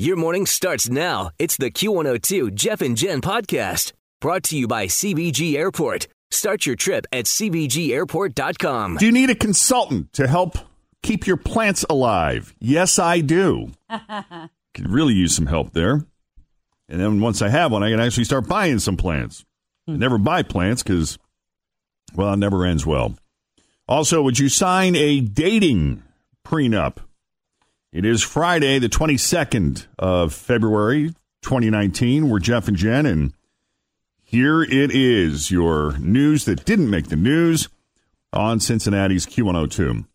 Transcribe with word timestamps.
Your 0.00 0.16
morning 0.16 0.46
starts 0.46 0.88
now. 0.88 1.30
It's 1.38 1.58
the 1.58 1.70
Q102 1.70 2.54
Jeff 2.54 2.80
and 2.80 2.96
Jen 2.96 3.20
podcast 3.20 3.92
brought 4.18 4.42
to 4.44 4.56
you 4.56 4.66
by 4.66 4.86
CVG 4.86 5.56
Airport. 5.56 6.08
Start 6.30 6.64
your 6.64 6.74
trip 6.74 7.04
at 7.12 7.26
CVGAirport.com. 7.26 8.96
Do 8.96 9.04
you 9.04 9.12
need 9.12 9.28
a 9.28 9.34
consultant 9.34 10.10
to 10.14 10.26
help 10.26 10.56
keep 11.02 11.26
your 11.26 11.36
plants 11.36 11.84
alive? 11.90 12.54
Yes, 12.60 12.98
I 12.98 13.20
do. 13.20 13.72
Could 13.90 14.88
really 14.88 15.12
use 15.12 15.36
some 15.36 15.44
help 15.44 15.74
there. 15.74 16.02
And 16.88 16.98
then 16.98 17.20
once 17.20 17.42
I 17.42 17.50
have 17.50 17.70
one, 17.70 17.82
I 17.82 17.90
can 17.90 18.00
actually 18.00 18.24
start 18.24 18.48
buying 18.48 18.78
some 18.78 18.96
plants. 18.96 19.44
I 19.86 19.92
hmm. 19.92 19.98
never 19.98 20.16
buy 20.16 20.42
plants 20.42 20.82
because, 20.82 21.18
well, 22.14 22.32
it 22.32 22.38
never 22.38 22.64
ends 22.64 22.86
well. 22.86 23.16
Also, 23.86 24.22
would 24.22 24.38
you 24.38 24.48
sign 24.48 24.96
a 24.96 25.20
dating 25.20 26.02
prenup? 26.46 27.00
It 27.92 28.04
is 28.04 28.22
Friday, 28.22 28.78
the 28.78 28.88
22nd 28.88 29.86
of 29.98 30.32
February, 30.32 31.08
2019. 31.42 32.28
We're 32.28 32.38
Jeff 32.38 32.68
and 32.68 32.76
Jen, 32.76 33.04
and 33.04 33.32
here 34.22 34.62
it 34.62 34.92
is 34.92 35.50
your 35.50 35.98
news 35.98 36.44
that 36.44 36.64
didn't 36.64 36.88
make 36.88 37.08
the 37.08 37.16
news 37.16 37.68
on 38.32 38.60
Cincinnati's 38.60 39.26
Q102. 39.26 40.06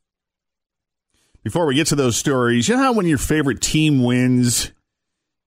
Before 1.43 1.65
we 1.65 1.75
get 1.75 1.87
to 1.87 1.95
those 1.95 2.15
stories, 2.15 2.69
you 2.69 2.77
know 2.77 2.81
how 2.81 2.93
when 2.93 3.07
your 3.07 3.17
favorite 3.17 3.59
team 3.59 4.01
wins, 4.01 4.71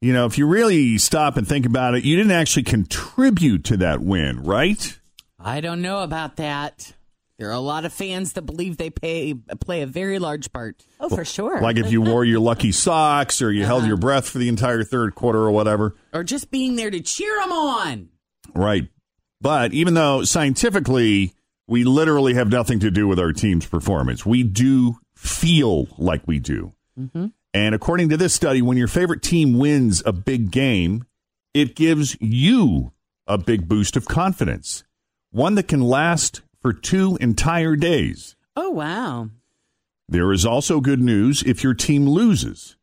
you 0.02 0.12
know, 0.12 0.26
if 0.26 0.36
you 0.36 0.46
really 0.46 0.98
stop 0.98 1.38
and 1.38 1.48
think 1.48 1.64
about 1.64 1.94
it, 1.94 2.04
you 2.04 2.14
didn't 2.14 2.32
actually 2.32 2.64
contribute 2.64 3.64
to 3.64 3.78
that 3.78 4.02
win, 4.02 4.42
right? 4.42 5.00
I 5.40 5.62
don't 5.62 5.80
know 5.80 6.02
about 6.02 6.36
that. 6.36 6.92
There 7.38 7.48
are 7.48 7.52
a 7.52 7.60
lot 7.60 7.84
of 7.84 7.92
fans 7.92 8.32
that 8.32 8.42
believe 8.42 8.78
they 8.78 8.90
pay, 8.90 9.34
play 9.60 9.82
a 9.82 9.86
very 9.86 10.18
large 10.18 10.52
part. 10.52 10.84
Oh, 10.98 11.08
for 11.08 11.24
sure. 11.24 11.60
Like 11.60 11.76
if 11.76 11.92
you 11.92 12.02
wore 12.02 12.24
your 12.24 12.40
lucky 12.40 12.72
socks 12.72 13.40
or 13.40 13.52
you 13.52 13.64
held 13.64 13.80
uh-huh. 13.80 13.88
your 13.88 13.96
breath 13.96 14.28
for 14.28 14.38
the 14.38 14.48
entire 14.48 14.82
third 14.82 15.14
quarter 15.14 15.38
or 15.38 15.52
whatever. 15.52 15.94
Or 16.12 16.24
just 16.24 16.50
being 16.50 16.74
there 16.74 16.90
to 16.90 17.00
cheer 17.00 17.38
them 17.40 17.52
on. 17.52 18.08
Right. 18.54 18.88
But 19.40 19.72
even 19.72 19.94
though 19.94 20.24
scientifically 20.24 21.32
we 21.68 21.84
literally 21.84 22.34
have 22.34 22.50
nothing 22.50 22.80
to 22.80 22.90
do 22.90 23.06
with 23.06 23.20
our 23.20 23.32
team's 23.32 23.66
performance, 23.66 24.26
we 24.26 24.42
do 24.42 24.98
feel 25.14 25.86
like 25.96 26.26
we 26.26 26.40
do. 26.40 26.72
Mm-hmm. 26.98 27.26
And 27.54 27.74
according 27.74 28.08
to 28.08 28.16
this 28.16 28.34
study, 28.34 28.62
when 28.62 28.76
your 28.76 28.88
favorite 28.88 29.22
team 29.22 29.58
wins 29.58 30.02
a 30.04 30.12
big 30.12 30.50
game, 30.50 31.04
it 31.54 31.76
gives 31.76 32.16
you 32.20 32.92
a 33.28 33.38
big 33.38 33.68
boost 33.68 33.96
of 33.96 34.06
confidence, 34.06 34.82
one 35.30 35.54
that 35.54 35.68
can 35.68 35.82
last 35.82 36.42
for 36.62 36.72
two 36.72 37.16
entire 37.20 37.76
days. 37.76 38.36
Oh, 38.56 38.70
wow. 38.70 39.30
There 40.08 40.32
is 40.32 40.46
also 40.46 40.80
good 40.80 41.00
news 41.00 41.42
if 41.42 41.62
your 41.62 41.74
team 41.74 42.08
loses. 42.08 42.76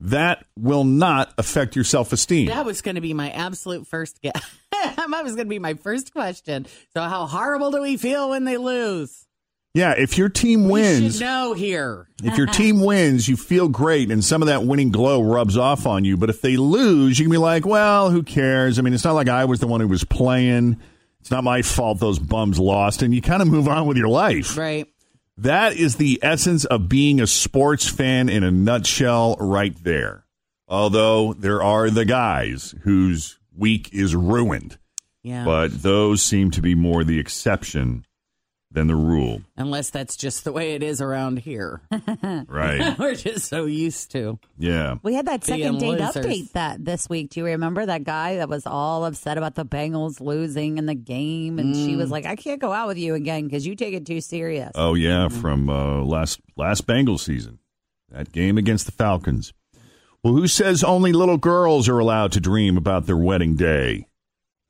That 0.00 0.44
will 0.58 0.84
not 0.84 1.32
affect 1.38 1.76
your 1.76 1.84
self 1.84 2.12
esteem. 2.12 2.48
That 2.48 2.66
was 2.66 2.82
going 2.82 2.96
to 2.96 3.00
be 3.00 3.14
my 3.14 3.30
absolute 3.30 3.86
first 3.86 4.20
guess. 4.20 4.42
that 4.70 5.08
was 5.22 5.34
going 5.34 5.46
to 5.46 5.50
be 5.50 5.58
my 5.58 5.74
first 5.74 6.12
question. 6.12 6.66
So, 6.92 7.02
how 7.02 7.26
horrible 7.26 7.70
do 7.70 7.80
we 7.80 7.96
feel 7.96 8.30
when 8.30 8.44
they 8.44 8.56
lose? 8.56 9.26
Yeah, 9.72 9.94
if 9.96 10.16
your 10.16 10.28
team 10.28 10.68
wins, 10.68 11.20
know 11.20 11.52
here. 11.52 12.08
if 12.22 12.38
your 12.38 12.46
team 12.46 12.80
wins, 12.80 13.26
you 13.26 13.36
feel 13.36 13.68
great 13.68 14.12
and 14.12 14.24
some 14.24 14.40
of 14.40 14.46
that 14.46 14.64
winning 14.64 14.92
glow 14.92 15.20
rubs 15.20 15.56
off 15.56 15.84
on 15.84 16.04
you. 16.04 16.16
But 16.16 16.30
if 16.30 16.40
they 16.40 16.56
lose, 16.56 17.18
you 17.18 17.24
can 17.24 17.32
be 17.32 17.38
like, 17.38 17.66
well, 17.66 18.10
who 18.10 18.22
cares? 18.22 18.78
I 18.78 18.82
mean, 18.82 18.94
it's 18.94 19.02
not 19.02 19.14
like 19.14 19.28
I 19.28 19.46
was 19.46 19.58
the 19.58 19.66
one 19.66 19.80
who 19.80 19.88
was 19.88 20.04
playing. 20.04 20.80
It's 21.24 21.30
not 21.30 21.42
my 21.42 21.62
fault 21.62 22.00
those 22.00 22.18
bums 22.18 22.58
lost. 22.60 23.00
And 23.00 23.14
you 23.14 23.22
kind 23.22 23.40
of 23.40 23.48
move 23.48 23.66
on 23.66 23.86
with 23.86 23.96
your 23.96 24.08
life. 24.08 24.58
Right. 24.58 24.86
That 25.38 25.74
is 25.74 25.96
the 25.96 26.18
essence 26.22 26.66
of 26.66 26.86
being 26.90 27.18
a 27.18 27.26
sports 27.26 27.88
fan 27.88 28.28
in 28.28 28.44
a 28.44 28.50
nutshell, 28.50 29.36
right 29.40 29.74
there. 29.82 30.26
Although 30.68 31.32
there 31.32 31.62
are 31.62 31.88
the 31.88 32.04
guys 32.04 32.74
whose 32.82 33.38
week 33.56 33.88
is 33.94 34.14
ruined, 34.14 34.76
Yeah. 35.22 35.46
but 35.46 35.82
those 35.82 36.20
seem 36.22 36.50
to 36.50 36.60
be 36.60 36.74
more 36.74 37.04
the 37.04 37.18
exception 37.18 38.04
than 38.74 38.88
the 38.88 38.94
rule. 38.96 39.40
Unless 39.56 39.90
that's 39.90 40.16
just 40.16 40.44
the 40.44 40.52
way 40.52 40.74
it 40.74 40.82
is 40.82 41.00
around 41.00 41.38
here. 41.38 41.80
Right. 42.48 42.96
We're 42.98 43.14
just 43.14 43.46
so 43.48 43.64
used 43.66 44.10
to. 44.12 44.38
Yeah. 44.58 44.96
We 45.02 45.14
had 45.14 45.26
that 45.26 45.44
second 45.44 45.78
date 45.78 45.98
losers. 46.00 46.14
update 46.26 46.52
that 46.52 46.84
this 46.84 47.08
week. 47.08 47.30
Do 47.30 47.40
you 47.40 47.46
remember 47.46 47.86
that 47.86 48.04
guy 48.04 48.36
that 48.36 48.48
was 48.48 48.66
all 48.66 49.04
upset 49.04 49.38
about 49.38 49.54
the 49.54 49.64
Bengals 49.64 50.20
losing 50.20 50.78
in 50.78 50.86
the 50.86 50.94
game? 50.94 51.58
And 51.58 51.74
she 51.74 51.94
Mm. 51.94 51.98
was 51.98 52.10
like, 52.10 52.26
I 52.26 52.36
can't 52.36 52.60
go 52.60 52.72
out 52.72 52.88
with 52.88 52.98
you 52.98 53.14
again 53.14 53.44
because 53.44 53.66
you 53.66 53.74
take 53.76 53.94
it 53.94 54.06
too 54.06 54.20
serious. 54.20 54.72
Oh 54.74 54.94
yeah, 54.94 55.28
from 55.28 55.68
uh, 55.70 56.02
last 56.02 56.40
last 56.56 56.86
Bengals 56.86 57.20
season, 57.20 57.58
that 58.10 58.32
game 58.32 58.58
against 58.58 58.86
the 58.86 58.92
Falcons. 58.92 59.52
Well, 60.22 60.32
who 60.34 60.46
says 60.48 60.82
only 60.82 61.12
little 61.12 61.36
girls 61.38 61.88
are 61.88 61.98
allowed 61.98 62.32
to 62.32 62.40
dream 62.40 62.76
about 62.76 63.06
their 63.06 63.16
wedding 63.16 63.56
day? 63.56 64.06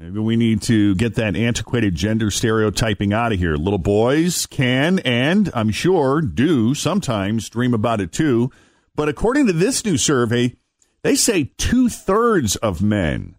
Maybe 0.01 0.19
we 0.19 0.37
need 0.37 0.61
to 0.63 0.95
get 0.97 1.15
that 1.15 1.37
antiquated 1.37 1.95
gender 1.95 2.31
stereotyping 2.31 3.13
out 3.13 3.33
of 3.33 3.39
here. 3.39 3.55
Little 3.57 3.79
boys 3.79 4.47
can 4.47 4.99
and 5.01 5.51
I'm 5.55 5.71
sure 5.71 6.21
do 6.21 6.75
sometimes 6.75 7.49
dream 7.49 7.75
about 7.75 8.01
it 8.01 8.13
too. 8.13 8.51
But 8.97 9.09
according 9.09 9.47
to 9.47 9.53
this 9.53 9.85
new 9.85 9.97
survey, 9.97 10.57
they 11.03 11.15
say 11.15 11.53
two 11.59 11.89
thirds 11.89 12.57
of 12.57 12.83
men 12.83 13.37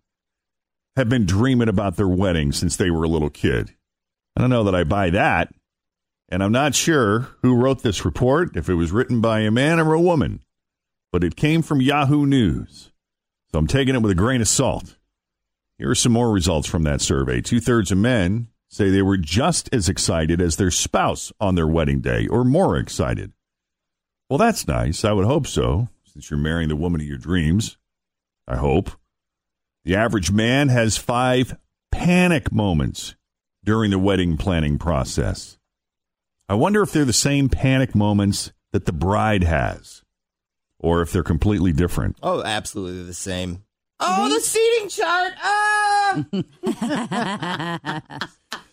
have 0.95 1.09
been 1.09 1.25
dreaming 1.25 1.67
about 1.67 1.97
their 1.97 2.07
wedding 2.07 2.51
since 2.51 2.77
they 2.77 2.89
were 2.89 3.03
a 3.03 3.09
little 3.09 3.29
kid. 3.29 3.75
I 4.37 4.41
don't 4.41 4.49
know 4.49 4.63
that 4.63 4.75
I 4.75 4.83
buy 4.83 5.09
that. 5.09 5.53
And 6.29 6.41
I'm 6.41 6.51
not 6.51 6.73
sure 6.73 7.27
who 7.41 7.55
wrote 7.55 7.83
this 7.83 8.03
report, 8.03 8.55
if 8.57 8.69
it 8.69 8.73
was 8.73 8.91
written 8.91 9.21
by 9.21 9.41
a 9.41 9.51
man 9.51 9.79
or 9.79 9.93
a 9.93 10.01
woman, 10.01 10.41
but 11.11 11.23
it 11.23 11.35
came 11.35 11.61
from 11.61 11.81
Yahoo 11.81 12.25
News. 12.25 12.91
So 13.51 13.59
I'm 13.59 13.67
taking 13.67 13.93
it 13.93 14.01
with 14.01 14.11
a 14.11 14.15
grain 14.15 14.41
of 14.41 14.47
salt. 14.47 14.97
Here 15.77 15.89
are 15.89 15.95
some 15.95 16.13
more 16.13 16.31
results 16.31 16.67
from 16.67 16.83
that 16.83 17.01
survey. 17.01 17.41
Two 17.41 17.59
thirds 17.59 17.91
of 17.91 17.97
men 17.97 18.47
say 18.69 18.89
they 18.89 19.01
were 19.01 19.17
just 19.17 19.69
as 19.73 19.89
excited 19.89 20.41
as 20.41 20.55
their 20.55 20.71
spouse 20.71 21.31
on 21.39 21.55
their 21.55 21.67
wedding 21.67 22.01
day, 22.01 22.27
or 22.27 22.43
more 22.43 22.77
excited. 22.77 23.33
Well, 24.29 24.37
that's 24.37 24.67
nice. 24.67 25.05
I 25.05 25.11
would 25.11 25.25
hope 25.25 25.47
so, 25.47 25.89
since 26.05 26.29
you're 26.29 26.39
marrying 26.39 26.69
the 26.69 26.75
woman 26.75 27.01
of 27.01 27.07
your 27.07 27.17
dreams. 27.17 27.77
I 28.47 28.57
hope. 28.57 28.91
The 29.83 29.95
average 29.95 30.31
man 30.31 30.69
has 30.69 30.97
five 30.97 31.57
panic 31.91 32.51
moments 32.51 33.15
during 33.63 33.91
the 33.91 33.99
wedding 33.99 34.37
planning 34.37 34.77
process. 34.77 35.57
I 36.47 36.53
wonder 36.55 36.81
if 36.81 36.91
they're 36.91 37.05
the 37.05 37.13
same 37.13 37.49
panic 37.49 37.95
moments 37.95 38.51
that 38.71 38.85
the 38.85 38.93
bride 38.93 39.43
has, 39.43 40.03
or 40.79 41.01
if 41.01 41.11
they're 41.11 41.23
completely 41.23 41.71
different. 41.71 42.17
Oh, 42.21 42.43
absolutely 42.43 43.03
the 43.03 43.13
same. 43.13 43.63
Oh, 43.99 44.27
the 44.33 44.39
seating 44.41 44.89
chart. 44.89 45.33
Ah! 45.41 46.25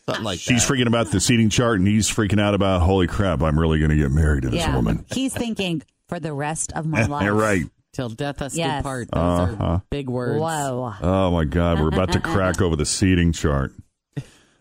Something 0.07 0.25
like 0.25 0.39
that. 0.39 0.43
She's 0.43 0.67
that. 0.67 0.73
freaking 0.75 0.87
about 0.89 1.11
the 1.13 1.21
seating 1.21 1.49
chart, 1.49 1.79
and 1.79 1.87
he's 1.87 2.09
freaking 2.11 2.41
out 2.41 2.55
about, 2.55 2.83
holy 2.83 3.07
crap, 3.07 3.41
I'm 3.43 3.59
really 3.59 3.79
going 3.79 3.91
to 3.91 3.97
get 3.97 4.11
married 4.11 4.43
to 4.43 4.51
this 4.51 4.61
yeah. 4.61 4.75
woman. 4.75 5.05
He's 5.13 5.33
thinking 5.33 5.83
for 6.09 6.19
the 6.19 6.33
rest 6.33 6.73
of 6.73 6.87
my 6.87 7.05
life. 7.07 7.25
You're 7.25 7.35
right. 7.35 7.65
Till 7.93 8.09
death 8.09 8.41
us 8.43 8.57
Yes. 8.57 8.81
do 8.81 8.85
part. 8.85 9.11
Those 9.13 9.21
Uh-huh. 9.23 9.65
are 9.65 9.83
big 9.91 10.09
words. 10.09 10.41
Whoa. 10.41 10.95
Oh 11.03 11.31
my 11.31 11.45
God, 11.45 11.79
we're 11.81 11.89
about 11.89 12.13
to 12.13 12.21
crack 12.23 12.61
over 12.63 12.75
the 12.75 12.87
seating 12.87 13.33
chart. 13.33 13.73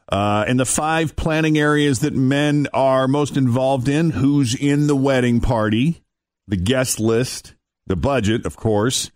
Uh, 0.09 0.43
and 0.45 0.59
the 0.59 0.65
five 0.65 1.15
planning 1.15 1.57
areas 1.57 1.99
that 1.99 2.13
men 2.13 2.67
are 2.73 3.07
most 3.07 3.37
involved 3.37 3.87
in 3.87 4.09
who's 4.09 4.53
in 4.53 4.87
the 4.87 4.95
wedding 4.95 5.39
party, 5.39 6.03
the 6.49 6.57
guest 6.57 6.99
list, 6.99 7.55
the 7.87 7.95
budget, 7.95 8.45
of 8.45 8.57
course, 8.57 9.09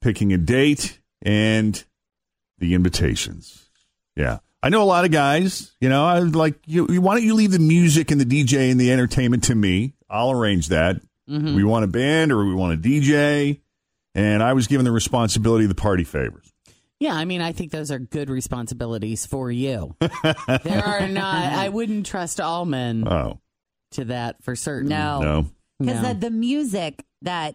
picking 0.00 0.32
a 0.32 0.38
date, 0.38 0.98
and 1.22 1.82
the 2.58 2.74
invitations. 2.74 3.68
Yeah. 4.16 4.38
I 4.62 4.68
know 4.68 4.82
a 4.82 4.84
lot 4.84 5.06
of 5.06 5.10
guys, 5.10 5.72
you 5.80 5.88
know, 5.88 6.04
I 6.04 6.20
was 6.20 6.34
like, 6.34 6.56
you, 6.66 6.84
why 7.00 7.14
don't 7.14 7.24
you 7.24 7.34
leave 7.34 7.52
the 7.52 7.58
music 7.58 8.10
and 8.10 8.20
the 8.20 8.26
DJ 8.26 8.70
and 8.70 8.78
the 8.78 8.92
entertainment 8.92 9.44
to 9.44 9.54
me? 9.54 9.94
I'll 10.10 10.30
arrange 10.32 10.68
that. 10.68 10.96
Mm-hmm. 11.30 11.54
We 11.54 11.64
want 11.64 11.84
a 11.84 11.88
band 11.88 12.30
or 12.30 12.44
we 12.44 12.54
want 12.54 12.74
a 12.74 12.76
DJ. 12.76 13.60
And 14.14 14.42
I 14.42 14.52
was 14.52 14.66
given 14.66 14.84
the 14.84 14.90
responsibility 14.92 15.64
of 15.64 15.70
the 15.70 15.74
party 15.80 16.04
favors. 16.04 16.52
Yeah, 16.98 17.14
I 17.14 17.24
mean, 17.24 17.40
I 17.40 17.52
think 17.52 17.70
those 17.72 17.90
are 17.90 17.98
good 17.98 18.28
responsibilities 18.28 19.24
for 19.24 19.50
you. 19.50 19.96
there 20.00 20.84
are 20.84 21.08
not. 21.08 21.52
I 21.54 21.70
wouldn't 21.70 22.04
trust 22.04 22.38
all 22.40 22.66
men 22.66 23.08
Oh, 23.08 23.40
to 23.92 24.04
that 24.06 24.42
for 24.42 24.54
certain. 24.56 24.90
Mm, 24.90 24.90
no. 24.90 25.20
no. 25.20 25.46
Because 25.78 26.02
No. 26.02 26.08
the, 26.12 26.14
the 26.20 26.30
music 26.30 27.02
that 27.22 27.54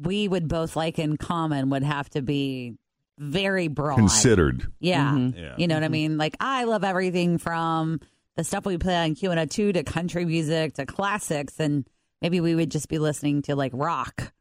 we 0.00 0.28
would 0.28 0.48
both 0.48 0.76
like 0.76 0.98
in 0.98 1.16
common 1.16 1.70
would 1.70 1.82
have 1.82 2.08
to 2.10 2.22
be 2.22 2.76
very 3.18 3.68
broad. 3.68 3.96
Considered. 3.96 4.66
Yeah. 4.80 5.10
Mm-hmm. 5.10 5.38
Yeah. 5.38 5.54
You 5.58 5.68
know 5.68 5.74
what 5.74 5.82
I 5.82 5.86
mm-hmm. 5.86 5.92
mean? 5.92 6.18
Like, 6.18 6.36
I 6.40 6.64
love 6.64 6.84
everything 6.84 7.38
from 7.38 8.00
the 8.36 8.44
stuff 8.44 8.64
we 8.64 8.78
play 8.78 8.96
on 8.96 9.14
Q&A 9.14 9.46
two 9.46 9.72
to 9.72 9.82
country 9.82 10.24
music 10.24 10.74
to 10.74 10.86
classics. 10.86 11.60
And 11.60 11.86
maybe 12.22 12.40
we 12.40 12.54
would 12.54 12.70
just 12.70 12.88
be 12.88 12.98
listening 12.98 13.42
to 13.42 13.56
like 13.56 13.72
rock 13.74 14.32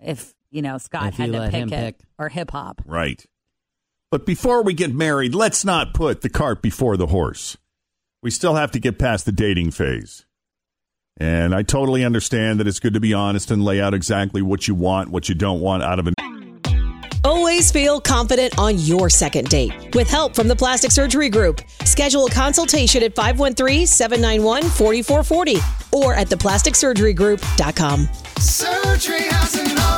if, 0.00 0.34
you 0.50 0.62
know, 0.62 0.78
Scott 0.78 1.08
If 1.08 1.14
had 1.16 1.28
you 1.28 1.32
to 1.34 1.44
pick 1.44 1.52
him 1.54 1.72
it 1.72 1.98
pick. 1.98 2.06
or 2.18 2.28
hip 2.28 2.50
hop. 2.50 2.82
Right. 2.84 3.24
But 4.10 4.26
before 4.26 4.62
we 4.62 4.74
get 4.74 4.92
married, 4.92 5.34
let's 5.34 5.64
not 5.64 5.94
put 5.94 6.22
the 6.22 6.30
cart 6.30 6.62
before 6.62 6.96
the 6.96 7.08
horse. 7.08 7.56
We 8.22 8.30
still 8.30 8.56
have 8.56 8.72
to 8.72 8.80
get 8.80 8.98
past 8.98 9.26
the 9.26 9.32
dating 9.32 9.70
phase. 9.70 10.24
And 11.18 11.54
I 11.54 11.62
totally 11.62 12.04
understand 12.04 12.60
that 12.60 12.68
it's 12.68 12.78
good 12.78 12.94
to 12.94 13.00
be 13.00 13.12
honest 13.12 13.50
and 13.50 13.62
lay 13.64 13.80
out 13.80 13.94
exactly 13.94 14.40
what 14.40 14.68
you 14.68 14.74
want, 14.74 15.10
what 15.10 15.28
you 15.28 15.34
don't 15.34 15.60
want 15.60 15.82
out 15.82 15.98
of 15.98 16.06
an. 16.06 16.14
Always 17.24 17.72
feel 17.72 18.00
confident 18.00 18.56
on 18.58 18.78
your 18.78 19.10
second 19.10 19.48
date. 19.48 19.94
With 19.94 20.08
help 20.08 20.34
from 20.34 20.48
the 20.48 20.56
Plastic 20.56 20.90
Surgery 20.92 21.28
Group, 21.28 21.60
schedule 21.84 22.24
a 22.26 22.30
consultation 22.30 23.02
at 23.02 23.14
513-791-4440 23.16 25.92
or 25.92 26.14
at 26.14 26.28
theplasticsurgerygroup.com. 26.28 28.08
Surgery 28.38 29.22
has 29.22 29.56
an 29.56 29.76
art. 29.78 29.97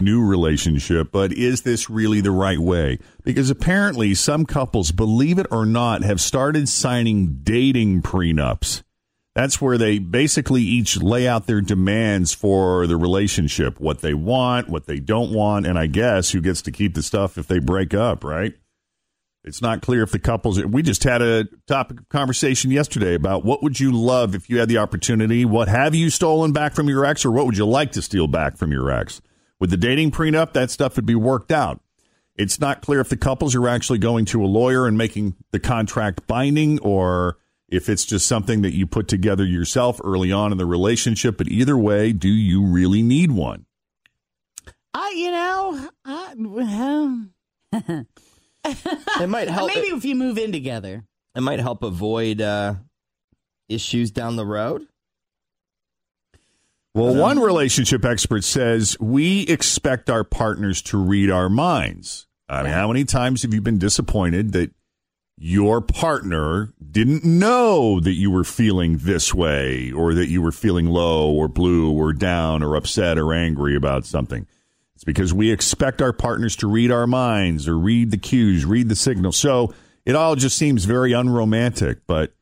New 0.00 0.24
relationship, 0.24 1.10
but 1.12 1.32
is 1.32 1.62
this 1.62 1.88
really 1.90 2.20
the 2.20 2.30
right 2.30 2.58
way? 2.58 2.98
Because 3.24 3.50
apparently, 3.50 4.14
some 4.14 4.46
couples, 4.46 4.92
believe 4.92 5.38
it 5.38 5.46
or 5.50 5.66
not, 5.66 6.02
have 6.02 6.20
started 6.20 6.68
signing 6.68 7.40
dating 7.42 8.02
prenups. 8.02 8.82
That's 9.34 9.60
where 9.60 9.76
they 9.76 9.98
basically 9.98 10.62
each 10.62 10.96
lay 11.02 11.28
out 11.28 11.46
their 11.46 11.60
demands 11.60 12.32
for 12.32 12.86
the 12.86 12.96
relationship, 12.96 13.78
what 13.78 14.00
they 14.00 14.14
want, 14.14 14.70
what 14.70 14.86
they 14.86 14.98
don't 14.98 15.32
want, 15.32 15.66
and 15.66 15.78
I 15.78 15.88
guess 15.88 16.30
who 16.30 16.40
gets 16.40 16.62
to 16.62 16.72
keep 16.72 16.94
the 16.94 17.02
stuff 17.02 17.36
if 17.36 17.46
they 17.46 17.58
break 17.58 17.92
up, 17.92 18.24
right? 18.24 18.54
It's 19.44 19.62
not 19.62 19.82
clear 19.82 20.02
if 20.02 20.10
the 20.10 20.18
couples. 20.18 20.62
We 20.64 20.82
just 20.82 21.04
had 21.04 21.22
a 21.22 21.44
topic 21.68 22.00
of 22.00 22.08
conversation 22.08 22.70
yesterday 22.70 23.14
about 23.14 23.44
what 23.44 23.62
would 23.62 23.78
you 23.78 23.92
love 23.92 24.34
if 24.34 24.50
you 24.50 24.58
had 24.58 24.68
the 24.68 24.78
opportunity. 24.78 25.44
What 25.44 25.68
have 25.68 25.94
you 25.94 26.10
stolen 26.10 26.52
back 26.52 26.74
from 26.74 26.88
your 26.88 27.04
ex, 27.04 27.24
or 27.24 27.30
what 27.30 27.46
would 27.46 27.56
you 27.56 27.66
like 27.66 27.92
to 27.92 28.02
steal 28.02 28.26
back 28.26 28.56
from 28.56 28.72
your 28.72 28.90
ex? 28.90 29.20
With 29.58 29.70
the 29.70 29.76
dating 29.76 30.10
prenup, 30.10 30.52
that 30.52 30.70
stuff 30.70 30.96
would 30.96 31.06
be 31.06 31.14
worked 31.14 31.50
out. 31.50 31.80
It's 32.34 32.60
not 32.60 32.82
clear 32.82 33.00
if 33.00 33.08
the 33.08 33.16
couples 33.16 33.54
are 33.54 33.66
actually 33.68 33.98
going 33.98 34.26
to 34.26 34.44
a 34.44 34.46
lawyer 34.46 34.86
and 34.86 34.98
making 34.98 35.36
the 35.52 35.58
contract 35.58 36.26
binding, 36.26 36.78
or 36.80 37.38
if 37.68 37.88
it's 37.88 38.04
just 38.04 38.26
something 38.26 38.60
that 38.62 38.74
you 38.74 38.86
put 38.86 39.08
together 39.08 39.44
yourself 39.44 40.00
early 40.04 40.30
on 40.30 40.52
in 40.52 40.58
the 40.58 40.66
relationship. 40.66 41.38
But 41.38 41.48
either 41.48 41.76
way, 41.78 42.12
do 42.12 42.28
you 42.28 42.64
really 42.64 43.02
need 43.02 43.30
one? 43.32 43.64
I, 44.92 45.14
you 45.16 45.30
know, 45.30 45.88
I, 46.04 46.34
well, 46.36 47.26
It 49.20 49.28
might 49.28 49.48
help. 49.48 49.72
maybe 49.74 49.88
if 49.88 50.04
you 50.04 50.14
move 50.14 50.38
in 50.38 50.52
together. 50.52 51.04
It 51.34 51.40
might 51.40 51.60
help 51.60 51.82
avoid 51.82 52.40
uh, 52.40 52.74
issues 53.68 54.10
down 54.10 54.36
the 54.36 54.46
road. 54.46 54.86
Well, 56.96 57.14
one 57.14 57.38
relationship 57.38 58.06
expert 58.06 58.42
says 58.42 58.96
we 58.98 59.42
expect 59.42 60.08
our 60.08 60.24
partners 60.24 60.80
to 60.82 60.96
read 60.96 61.30
our 61.30 61.50
minds. 61.50 62.26
I 62.48 62.62
mean, 62.62 62.72
how 62.72 62.88
many 62.88 63.04
times 63.04 63.42
have 63.42 63.52
you 63.52 63.60
been 63.60 63.76
disappointed 63.76 64.52
that 64.52 64.70
your 65.36 65.82
partner 65.82 66.72
didn't 66.90 67.22
know 67.22 68.00
that 68.00 68.14
you 68.14 68.30
were 68.30 68.44
feeling 68.44 68.96
this 68.96 69.34
way 69.34 69.92
or 69.92 70.14
that 70.14 70.28
you 70.28 70.40
were 70.40 70.52
feeling 70.52 70.86
low 70.86 71.30
or 71.30 71.48
blue 71.48 71.92
or 71.92 72.14
down 72.14 72.62
or 72.62 72.74
upset 72.76 73.18
or 73.18 73.34
angry 73.34 73.76
about 73.76 74.06
something? 74.06 74.46
It's 74.94 75.04
because 75.04 75.34
we 75.34 75.50
expect 75.50 76.00
our 76.00 76.14
partners 76.14 76.56
to 76.56 76.66
read 76.66 76.90
our 76.90 77.06
minds 77.06 77.68
or 77.68 77.76
read 77.76 78.10
the 78.10 78.16
cues, 78.16 78.64
read 78.64 78.88
the 78.88 78.96
signals. 78.96 79.36
So 79.36 79.74
it 80.06 80.16
all 80.16 80.34
just 80.34 80.56
seems 80.56 80.86
very 80.86 81.12
unromantic, 81.12 82.06
but 82.06 82.32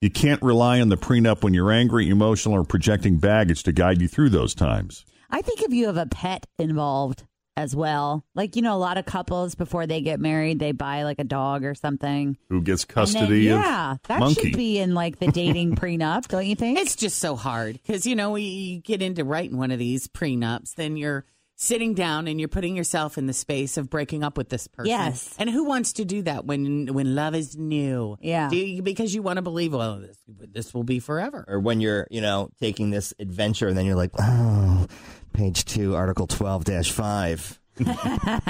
you 0.00 0.10
can't 0.10 0.42
rely 0.42 0.80
on 0.80 0.88
the 0.88 0.96
prenup 0.96 1.42
when 1.42 1.52
you're 1.54 1.70
angry, 1.70 2.08
emotional, 2.08 2.54
or 2.54 2.64
projecting 2.64 3.18
baggage 3.18 3.62
to 3.64 3.72
guide 3.72 4.00
you 4.00 4.08
through 4.08 4.30
those 4.30 4.54
times. 4.54 5.04
I 5.30 5.42
think 5.42 5.62
if 5.62 5.72
you 5.72 5.86
have 5.86 5.96
a 5.98 6.06
pet 6.06 6.46
involved 6.58 7.24
as 7.56 7.76
well, 7.76 8.24
like, 8.34 8.56
you 8.56 8.62
know, 8.62 8.74
a 8.74 8.78
lot 8.78 8.96
of 8.96 9.04
couples 9.04 9.54
before 9.54 9.86
they 9.86 10.00
get 10.00 10.18
married, 10.18 10.58
they 10.58 10.72
buy 10.72 11.02
like 11.02 11.18
a 11.18 11.24
dog 11.24 11.64
or 11.64 11.74
something. 11.74 12.38
Who 12.48 12.62
gets 12.62 12.84
And 12.84 12.88
then- 12.88 12.94
custody 12.94 13.40
yeah, 13.42 13.96
that 14.08 14.20
monkey? 14.20 14.40
should 14.50 14.56
be 14.56 14.78
in 14.78 14.94
like 14.94 15.18
the 15.18 15.28
dating 15.30 15.74
prenup, 15.76 16.28
don't 16.28 16.46
you 16.46 16.56
think? 16.56 16.78
It's 16.78 16.96
just 16.96 17.18
so 17.18 17.36
hard 17.36 17.74
because 17.74 18.06
you 18.06 18.16
know 18.16 18.34
you 18.36 18.80
get 18.80 19.02
into 19.02 19.24
writing 19.24 19.58
one 19.58 19.70
of 19.70 19.78
these 19.78 20.08
prenups, 20.08 20.74
then 20.76 20.96
you're 20.96 21.26
sitting 21.62 21.92
down 21.92 22.26
and 22.26 22.40
you're 22.40 22.48
putting 22.48 22.74
yourself 22.74 23.18
in 23.18 23.26
the 23.26 23.34
space 23.34 23.76
of 23.76 23.90
breaking 23.90 24.24
up 24.24 24.38
with 24.38 24.48
this 24.48 24.66
person. 24.66 24.88
Yes. 24.88 25.34
and 25.38 25.50
who 25.50 25.64
wants 25.64 25.92
to 25.94 26.06
do 26.06 26.22
that 26.22 26.46
when 26.46 26.86
when 26.94 27.14
love 27.14 27.34
is 27.34 27.54
new? 27.54 28.16
Yeah. 28.22 28.48
Do 28.48 28.56
you- 28.56 28.82
because 28.82 29.14
you 29.14 29.20
want 29.20 29.36
to 29.36 29.42
believe, 29.42 29.74
well, 29.74 29.98
this, 30.00 30.16
this 30.26 30.72
will 30.74 30.84
be 30.84 31.00
forever. 31.00 31.44
Or 31.46 31.60
when 31.60 31.82
you're, 31.82 32.06
you 32.10 32.22
know, 32.22 32.48
taking 32.60 32.88
this 32.88 33.12
adventure 33.18 33.68
and 33.68 33.76
then 33.76 33.84
you're 33.84 33.94
like, 33.94 34.10
oh, 34.18 34.86
page 35.34 35.66
two, 35.66 35.94
article 35.94 36.26
12 36.26 36.64
5. 36.86 37.60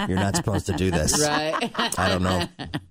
you're 0.09 0.17
not 0.17 0.37
supposed 0.37 0.67
to 0.67 0.73
do 0.75 0.90
this. 0.93 1.21
Right? 1.21 1.73
I 1.99 2.09
don't 2.09 2.23
know. 2.23 2.47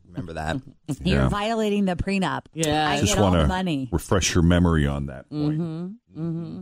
Remember 0.10 0.34
that. 0.34 0.58
You're 1.02 1.22
Yeah. 1.24 1.30
violating 1.30 1.86
the 1.86 1.96
prenup. 1.96 2.46
Yeah. 2.54 2.90
I 2.90 3.00
Just 3.00 3.14
get 3.14 3.20
all 3.20 3.30
want 3.32 3.36
the 3.38 3.42
to 3.44 3.48
money. 3.48 3.88
refresh 3.92 4.34
your 4.36 4.44
memory 4.44 4.86
on 4.86 5.06
that 5.06 5.30
point. 5.30 5.60
mm-hmm. 5.60 6.22
Mm-hmm. 6.22 6.62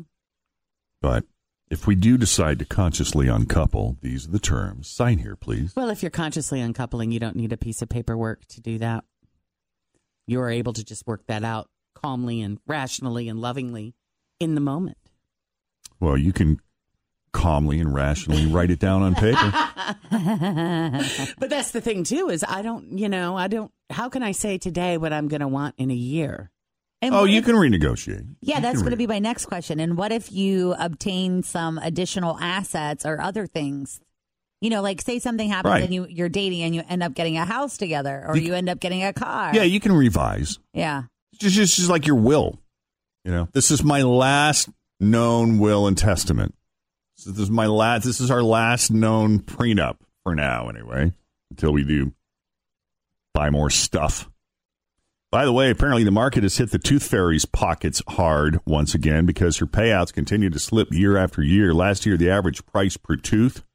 But 1.01 1.25
if 1.69 1.85
we 1.85 1.95
do 1.95 2.17
decide 2.17 2.59
to 2.59 2.65
consciously 2.65 3.27
uncouple, 3.27 3.97
these 4.01 4.27
are 4.27 4.31
the 4.31 4.39
terms. 4.39 4.87
Sign 4.87 5.19
here, 5.19 5.35
please. 5.35 5.75
Well, 5.75 5.89
if 5.89 6.01
you're 6.01 6.09
consciously 6.09 6.61
uncoupling, 6.61 7.11
you 7.11 7.19
don't 7.19 7.35
need 7.35 7.51
a 7.51 7.57
piece 7.57 7.81
of 7.81 7.89
paperwork 7.89 8.45
to 8.47 8.61
do 8.61 8.77
that. 8.77 9.03
You're 10.25 10.49
able 10.49 10.73
to 10.73 10.83
just 10.83 11.05
work 11.07 11.25
that 11.27 11.43
out 11.43 11.69
calmly 11.93 12.41
and 12.41 12.59
rationally 12.67 13.27
and 13.27 13.39
lovingly 13.39 13.95
in 14.39 14.55
the 14.55 14.61
moment. 14.61 14.97
Well, 15.99 16.17
you 16.17 16.31
can 16.31 16.59
calmly 17.31 17.79
and 17.79 17.93
rationally 17.93 18.45
write 18.45 18.71
it 18.71 18.79
down 18.79 19.01
on 19.01 19.15
paper. 19.15 19.51
but 21.39 21.49
that's 21.49 21.71
the 21.71 21.81
thing 21.81 22.03
too 22.03 22.29
is 22.29 22.43
I 22.47 22.61
don't, 22.61 22.97
you 22.97 23.09
know, 23.09 23.37
I 23.37 23.47
don't. 23.47 23.71
How 23.89 24.09
can 24.09 24.23
I 24.23 24.31
say 24.31 24.57
today 24.57 24.97
what 24.97 25.13
I'm 25.13 25.27
going 25.27 25.41
to 25.41 25.47
want 25.47 25.75
in 25.77 25.91
a 25.91 25.95
year? 25.95 26.51
And 27.01 27.13
oh, 27.13 27.25
you 27.25 27.39
if- 27.39 27.45
can 27.45 27.55
renegotiate. 27.55 28.27
Yeah, 28.41 28.55
You 28.55 28.61
that's 28.61 28.79
going 28.79 28.91
to 28.91 28.97
be 28.97 29.07
my 29.07 29.19
next 29.19 29.45
question. 29.45 29.79
And 29.79 29.97
what 29.97 30.11
if 30.11 30.31
you 30.31 30.73
obtain 30.79 31.43
some 31.43 31.77
additional 31.77 32.37
assets 32.39 33.05
or 33.05 33.21
other 33.21 33.45
things? 33.45 33.99
You 34.61 34.71
know, 34.71 34.81
like 34.81 35.01
say 35.01 35.19
something 35.19 35.47
happens 35.47 35.71
Right. 35.71 35.83
and 35.83 35.93
you 35.93 36.07
you're 36.09 36.29
dating 36.29 36.63
and 36.63 36.73
you 36.73 36.81
end 36.89 37.03
up 37.03 37.13
getting 37.13 37.37
a 37.37 37.45
house 37.45 37.77
together, 37.77 38.25
or 38.27 38.35
You- 38.35 38.47
you, 38.47 38.53
end 38.55 38.69
up 38.69 38.79
getting 38.79 39.03
a 39.03 39.13
car. 39.13 39.51
Yeah, 39.53 39.61
you 39.63 39.79
can 39.79 39.91
revise. 39.91 40.57
yeah. 40.73 41.03
It's 41.33 41.43
just, 41.43 41.57
it's 41.59 41.75
just 41.75 41.89
like 41.89 42.07
your 42.07 42.15
will. 42.15 42.59
You 43.23 43.31
know, 43.31 43.49
this 43.51 43.69
is 43.69 43.83
my 43.83 44.01
last 44.01 44.69
known 44.99 45.59
will 45.59 45.85
and 45.85 45.95
testament. 45.95 46.55
So 47.17 47.29
this 47.29 47.41
is 47.41 47.51
my 47.51 47.67
last. 47.67 48.05
This 48.05 48.19
is 48.19 48.31
our 48.31 48.41
last 48.41 48.89
known 48.89 49.39
prenup 49.39 49.97
for 50.23 50.33
now, 50.33 50.69
anyway. 50.69 51.13
Until 51.51 51.73
we 51.73 51.83
do 51.83 52.13
buy 53.35 53.51
more 53.51 53.69
stuff. 53.69 54.27
By 55.29 55.43
the 55.43 55.51
way, 55.51 55.69
apparently 55.69 56.05
the 56.05 56.11
market 56.11 56.43
has 56.43 56.57
hit 56.57 56.71
the 56.71 56.79
Tooth 56.79 57.03
Fairy's 57.03 57.45
pockets 57.45 58.01
hard 58.07 58.61
once 58.65 58.95
again 58.95 59.25
because 59.25 59.57
her 59.57 59.65
payouts 59.65 60.13
continue 60.13 60.49
to 60.49 60.59
slip 60.59 60.93
year 60.93 61.17
after 61.17 61.43
year. 61.43 61.73
Last 61.73 62.05
year, 62.05 62.15
the 62.15 62.29
average 62.29 62.65
price 62.65 62.95
per 62.95 63.17
tooth 63.17 63.65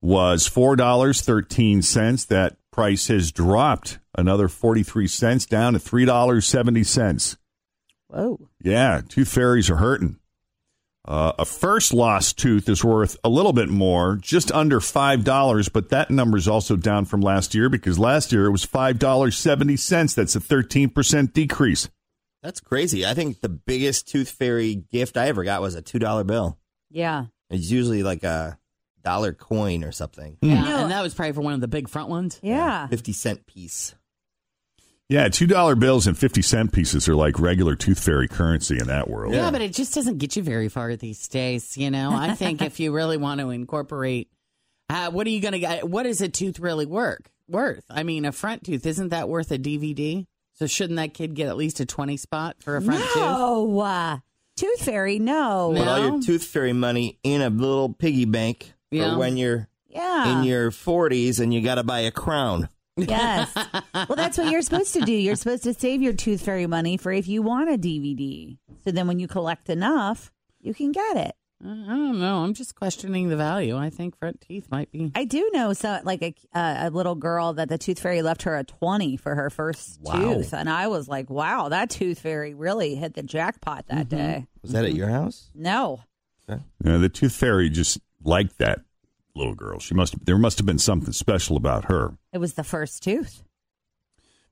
was 0.00 0.48
$4.13. 0.48 2.26
That 2.28 2.56
price 2.70 3.08
has 3.08 3.32
dropped 3.32 3.98
another 4.16 4.46
43 4.46 5.08
cents 5.08 5.44
down 5.44 5.72
to 5.72 5.80
$3.70. 5.80 7.36
Whoa. 8.06 8.48
Yeah, 8.62 9.00
tooth 9.08 9.28
fairies 9.28 9.70
are 9.70 9.76
hurting. 9.76 10.19
Uh, 11.08 11.32
a 11.38 11.44
first 11.46 11.94
lost 11.94 12.38
tooth 12.38 12.68
is 12.68 12.84
worth 12.84 13.16
a 13.24 13.28
little 13.28 13.54
bit 13.54 13.68
more, 13.70 14.16
just 14.16 14.52
under 14.52 14.80
five 14.80 15.24
dollars, 15.24 15.68
but 15.68 15.88
that 15.88 16.10
number 16.10 16.36
is 16.36 16.46
also 16.46 16.76
down 16.76 17.04
from 17.06 17.20
last 17.22 17.54
year 17.54 17.68
because 17.70 17.98
last 17.98 18.32
year 18.32 18.44
it 18.46 18.50
was 18.50 18.64
five 18.64 18.98
dollars 18.98 19.36
seventy 19.38 19.76
cents. 19.76 20.14
That's 20.14 20.36
a 20.36 20.40
thirteen 20.40 20.90
percent 20.90 21.32
decrease. 21.32 21.88
That's 22.42 22.60
crazy. 22.60 23.04
I 23.06 23.14
think 23.14 23.40
the 23.40 23.48
biggest 23.48 24.08
tooth 24.08 24.30
fairy 24.30 24.74
gift 24.74 25.16
I 25.16 25.28
ever 25.28 25.42
got 25.42 25.62
was 25.62 25.74
a 25.74 25.82
two 25.82 25.98
dollar 25.98 26.22
bill. 26.24 26.58
Yeah. 26.90 27.26
It's 27.48 27.70
usually 27.70 28.02
like 28.02 28.22
a 28.22 28.58
dollar 29.02 29.32
coin 29.32 29.82
or 29.84 29.92
something, 29.92 30.36
Yeah, 30.42 30.62
No. 30.62 30.76
and 30.82 30.90
that 30.90 31.02
was 31.02 31.14
probably 31.14 31.32
for 31.32 31.40
one 31.40 31.54
of 31.54 31.60
the 31.62 31.68
big 31.68 31.88
front 31.88 32.10
ones. 32.10 32.38
Yeah. 32.42 32.86
fifty 32.88 33.12
cent 33.14 33.46
piece. 33.46 33.94
Yeah, 35.10 35.28
two 35.28 35.48
dollar 35.48 35.74
bills 35.74 36.06
and 36.06 36.16
fifty 36.16 36.40
cent 36.40 36.72
pieces 36.72 37.08
are 37.08 37.16
like 37.16 37.40
regular 37.40 37.74
tooth 37.74 37.98
fairy 37.98 38.28
currency 38.28 38.78
in 38.78 38.86
that 38.86 39.10
world. 39.10 39.34
Yeah. 39.34 39.50
but 39.50 39.60
it 39.60 39.72
just 39.74 39.92
doesn't 39.92 40.18
get 40.18 40.36
you 40.36 40.42
very 40.44 40.68
far 40.68 40.94
these 40.94 41.26
days. 41.26 41.76
You 41.76 41.90
know, 41.90 42.12
I 42.14 42.34
think 42.36 42.62
if 42.62 42.78
you 42.78 42.92
really 42.92 43.16
want 43.16 43.40
to 43.40 43.50
incorporate, 43.50 44.30
uh, 44.88 45.10
what 45.10 45.26
are 45.26 45.30
you 45.30 45.40
going 45.40 45.52
to 45.52 45.58
get? 45.58 45.88
What 45.88 46.06
is 46.06 46.20
a 46.20 46.28
tooth 46.28 46.60
really 46.60 46.86
work 46.86 47.28
worth? 47.48 47.84
I 47.90 48.04
mean, 48.04 48.24
a 48.24 48.30
front 48.30 48.62
tooth 48.64 48.86
isn't 48.86 49.08
that 49.08 49.28
worth 49.28 49.50
a 49.50 49.58
DVD? 49.58 50.26
So 50.54 50.66
shouldn't 50.68 50.96
that 50.98 51.12
kid 51.12 51.34
get 51.34 51.48
at 51.48 51.56
least 51.56 51.80
a 51.80 51.86
twenty 51.86 52.16
spot 52.16 52.56
for 52.60 52.76
a 52.76 52.80
front 52.80 53.02
tooth? 53.02 53.16
No. 53.16 53.80
Uh, 53.80 54.18
tooth 54.56 54.84
Fairy, 54.84 55.18
no. 55.18 55.72
No. 55.72 55.78
Put 55.80 55.88
all 55.88 55.98
your 55.98 56.22
tooth 56.22 56.44
fairy 56.44 56.72
money 56.72 57.18
in 57.24 57.40
a 57.42 57.50
little 57.50 57.92
piggy 57.92 58.26
bank 58.26 58.74
Yeah. 58.92 59.14
for 59.14 59.18
when 59.18 59.36
you're 59.36 59.66
Yeah. 59.88 60.38
in 60.38 60.44
your 60.44 60.70
forties 60.70 61.40
and 61.40 61.52
you 61.52 61.62
got 61.62 61.76
to 61.76 61.82
buy 61.82 62.00
a 62.00 62.12
crown. 62.12 62.68
Yes. 63.08 63.54
well, 63.94 64.16
that's 64.16 64.38
what 64.38 64.50
you're 64.50 64.62
supposed 64.62 64.92
to 64.94 65.00
do. 65.00 65.12
You're 65.12 65.36
supposed 65.36 65.62
to 65.64 65.74
save 65.74 66.02
your 66.02 66.12
tooth 66.12 66.42
fairy 66.44 66.66
money 66.66 66.96
for 66.96 67.12
if 67.12 67.28
you 67.28 67.42
want 67.42 67.70
a 67.70 67.78
DVD. 67.78 68.58
So 68.84 68.90
then 68.90 69.06
when 69.06 69.18
you 69.18 69.28
collect 69.28 69.68
enough, 69.70 70.32
you 70.60 70.74
can 70.74 70.92
get 70.92 71.16
it. 71.16 71.34
I 71.62 71.66
don't 71.66 72.18
know. 72.18 72.38
I'm 72.38 72.54
just 72.54 72.74
questioning 72.74 73.28
the 73.28 73.36
value. 73.36 73.76
I 73.76 73.90
think 73.90 74.16
front 74.18 74.40
teeth 74.40 74.68
might 74.70 74.90
be. 74.90 75.12
I 75.14 75.24
do 75.24 75.50
know 75.52 75.74
so 75.74 76.00
like 76.04 76.22
a 76.22 76.34
uh, 76.58 76.88
a 76.88 76.90
little 76.90 77.14
girl 77.14 77.52
that 77.52 77.68
the 77.68 77.76
tooth 77.76 78.00
fairy 78.00 78.22
left 78.22 78.44
her 78.44 78.56
a 78.56 78.64
20 78.64 79.18
for 79.18 79.34
her 79.34 79.50
first 79.50 80.00
Wow. 80.00 80.14
tooth 80.36 80.54
and 80.54 80.70
I 80.70 80.86
was 80.88 81.06
like, 81.06 81.28
"Wow, 81.28 81.68
that 81.68 81.90
tooth 81.90 82.20
fairy 82.20 82.54
really 82.54 82.94
hit 82.94 83.12
the 83.12 83.22
jackpot 83.22 83.84
that 83.88 84.08
day." 84.08 84.46
Was 84.62 84.72
that 84.72 84.86
at 84.86 84.94
your 84.94 85.08
house? 85.10 85.50
No. 85.54 86.00
No, 86.82 86.98
the 86.98 87.10
tooth 87.10 87.34
fairy 87.34 87.68
just 87.68 87.98
liked 88.24 88.56
that 88.58 88.80
little 89.40 89.54
girl. 89.54 89.78
She 89.80 89.94
must 89.94 90.24
there 90.24 90.38
must 90.38 90.58
have 90.58 90.66
been 90.66 90.78
something 90.78 91.12
special 91.12 91.56
about 91.56 91.86
her 91.86 92.16
It 92.32 92.38
was 92.38 92.54
the 92.54 92.64
first 92.64 93.02
tooth. 93.02 93.42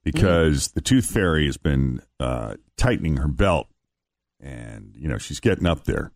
because 0.04 0.68
the 0.73 0.80
tooth 0.80 1.07
fairy 1.07 1.47
has 1.47 1.57
been 1.57 2.00
uh, 2.21 2.54
tightening 2.76 3.18
her 3.18 3.28
belt, 3.28 3.68
and 4.40 4.92
you 4.97 5.09
know 5.09 5.18
she's 5.18 5.40
getting 5.40 5.66
up 5.66 5.85
there. 5.85 6.12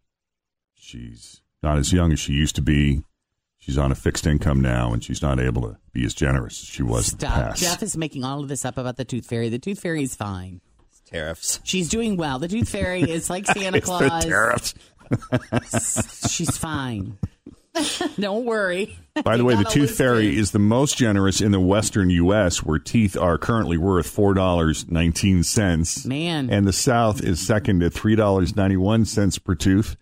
She's 0.75 1.41
not 1.63 1.79
as 1.79 1.93
young 1.93 2.13
as 2.13 2.21
she 2.21 2.33
used 2.33 2.57
to 2.57 2.63
be. 2.63 3.03
She's 3.59 3.79
on 3.79 3.93
a 3.93 3.95
fixed 3.95 4.27
income 4.27 4.61
now, 4.61 4.93
and 4.93 5.05
she's 5.05 5.23
not 5.23 5.39
able 5.39 5.63
to 5.63 5.77
be 5.93 6.05
as 6.05 6.15
generous 6.15 6.61
as 6.63 6.69
she 6.69 6.83
was 6.83 7.13
in 7.13 7.19
the 7.19 7.27
past. 7.27 7.63
Jeff 7.63 7.83
is 7.83 7.97
making 7.97 8.25
all 8.25 8.41
of 8.41 8.49
this 8.49 8.65
up 8.65 8.77
about 8.77 8.97
the 8.97 9.05
tooth 9.05 9.25
fairy. 9.27 9.49
The 9.51 9.61
tooth 9.61 9.79
fairy 9.79 10.03
is 10.03 10.17
fine. 10.17 10.61
It's 10.89 11.01
tariffs. 11.03 11.61
She's 11.63 11.89
doing 11.89 12.17
well. 12.17 12.41
The 12.41 12.49
tooth 12.49 12.69
fairy 12.69 13.03
is 13.03 13.31
like 13.31 13.47
Santa 13.47 13.77
It's 13.79 13.87
the 13.89 14.09
Claus. 14.09 14.25
tariffs. 14.25 14.75
She's 16.29 16.57
fine. 16.57 17.19
Don't 18.21 18.45
worry. 18.45 18.97
By 19.25 19.37
the 19.37 19.45
way, 19.45 19.55
the 19.55 19.65
tooth 19.65 19.97
fairy 19.97 20.31
teeth. 20.31 20.39
is 20.39 20.51
the 20.51 20.59
most 20.59 20.97
generous 20.97 21.41
in 21.41 21.53
the 21.53 21.61
western 21.61 22.11
U.S., 22.11 22.63
where 22.63 22.79
teeth 22.79 23.17
are 23.17 23.39
currently 23.39 23.77
worth 23.79 24.07
four 24.09 24.35
dollars 24.35 24.91
nineteen 24.91 25.43
cents. 25.43 26.05
Man. 26.05 26.51
and 26.51 26.67
the 26.67 26.73
South 26.73 27.23
is 27.23 27.41
second 27.41 27.83
at 27.83 27.93
three 27.93 28.15
dollars 28.17 28.57
ninety 28.57 28.77
one 28.77 29.05
cents 29.05 29.39
per 29.39 29.55
tooth. 29.55 29.97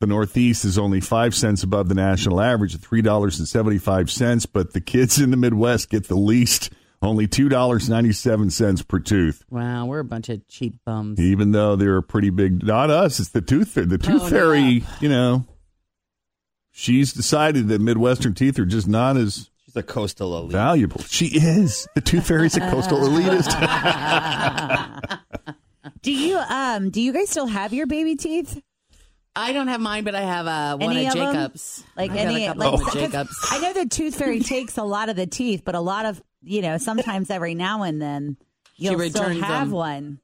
The 0.00 0.06
Northeast 0.06 0.66
is 0.66 0.76
only 0.76 1.00
five 1.00 1.34
cents 1.34 1.62
above 1.62 1.88
the 1.88 1.94
national 1.94 2.40
average 2.40 2.74
at 2.74 2.82
three 2.82 3.02
dollars 3.02 3.38
and 3.38 3.48
seventy 3.48 3.78
five 3.78 4.10
cents, 4.10 4.44
but 4.46 4.72
the 4.74 4.80
kids 4.82 5.18
in 5.18 5.30
the 5.30 5.38
Midwest 5.38 5.88
get 5.88 6.08
the 6.08 6.16
least, 6.16 6.70
only 7.00 7.26
two 7.26 7.48
dollars 7.48 7.88
ninety 7.88 8.12
seven 8.12 8.50
cents 8.50 8.82
per 8.82 8.98
tooth. 8.98 9.42
Wow, 9.50 9.86
we're 9.86 10.00
a 10.00 10.04
bunch 10.04 10.28
of 10.28 10.46
cheap 10.48 10.74
bums. 10.84 11.18
Even 11.18 11.52
though 11.52 11.76
they're 11.76 11.96
a 11.96 12.02
pretty 12.02 12.28
big, 12.30 12.62
not 12.62 12.90
us, 12.90 13.20
it's 13.20 13.30
the 13.30 13.40
tooth 13.40 13.68
fairy. 13.70 13.86
The 13.86 13.98
tooth 13.98 14.22
Oh, 14.24 14.28
fairy, 14.28 14.84
you 15.00 15.08
know, 15.08 15.46
she's 16.76 17.12
decided 17.12 17.68
that 17.68 17.80
Midwestern 17.80 18.34
teeth 18.34 18.58
are 18.58 18.66
just 18.66 18.86
not 18.86 19.16
as 19.16 19.50
She's 19.64 19.76
a 19.76 19.82
coastal 19.82 20.36
elite. 20.38 20.52
valuable. 20.52 21.00
She 21.02 21.26
is. 21.26 21.88
The 21.94 22.00
tooth 22.02 22.26
fairy's 22.28 22.56
a 22.56 22.60
coastal 22.70 22.98
elitist. 22.98 23.50
Do 26.02 26.12
you 26.12 26.36
um 26.38 26.90
do 26.90 27.00
you 27.00 27.12
guys 27.12 27.30
still 27.30 27.46
have 27.46 27.72
your 27.72 27.86
baby 27.86 28.16
teeth? 28.16 28.60
I 29.34 29.52
don't 29.52 29.68
have 29.68 29.80
mine, 29.80 30.04
but 30.04 30.14
I 30.14 30.22
have 30.22 30.46
uh, 30.46 30.76
one 30.78 30.96
Any 30.96 31.06
of 31.06 31.14
of 31.14 31.20
'em? 31.20 31.34
Jacob's. 31.34 31.84
Like 31.96 32.10
I 32.10 32.14
got 32.14 32.26
any 32.26 32.46
a 32.46 32.54
like 32.54 32.72
of 32.72 32.80
'cause 32.82 32.94
Jacob's. 32.94 33.46
I 33.50 33.58
know 33.60 33.72
the 33.72 33.86
tooth 33.86 34.16
fairy 34.16 34.40
takes 34.40 34.78
a 34.78 34.82
lot 34.84 35.08
of 35.08 35.16
the 35.16 35.26
teeth, 35.26 35.62
but 35.64 35.74
a 35.74 35.80
lot 35.80 36.06
of 36.06 36.22
you 36.42 36.62
know 36.62 36.78
sometimes 36.78 37.30
every 37.30 37.54
now 37.54 37.82
and 37.82 38.00
then 38.00 38.36
you'll 38.76 38.98
still 39.10 39.28
have 39.42 39.68
them. 39.68 39.70
one. 39.70 40.20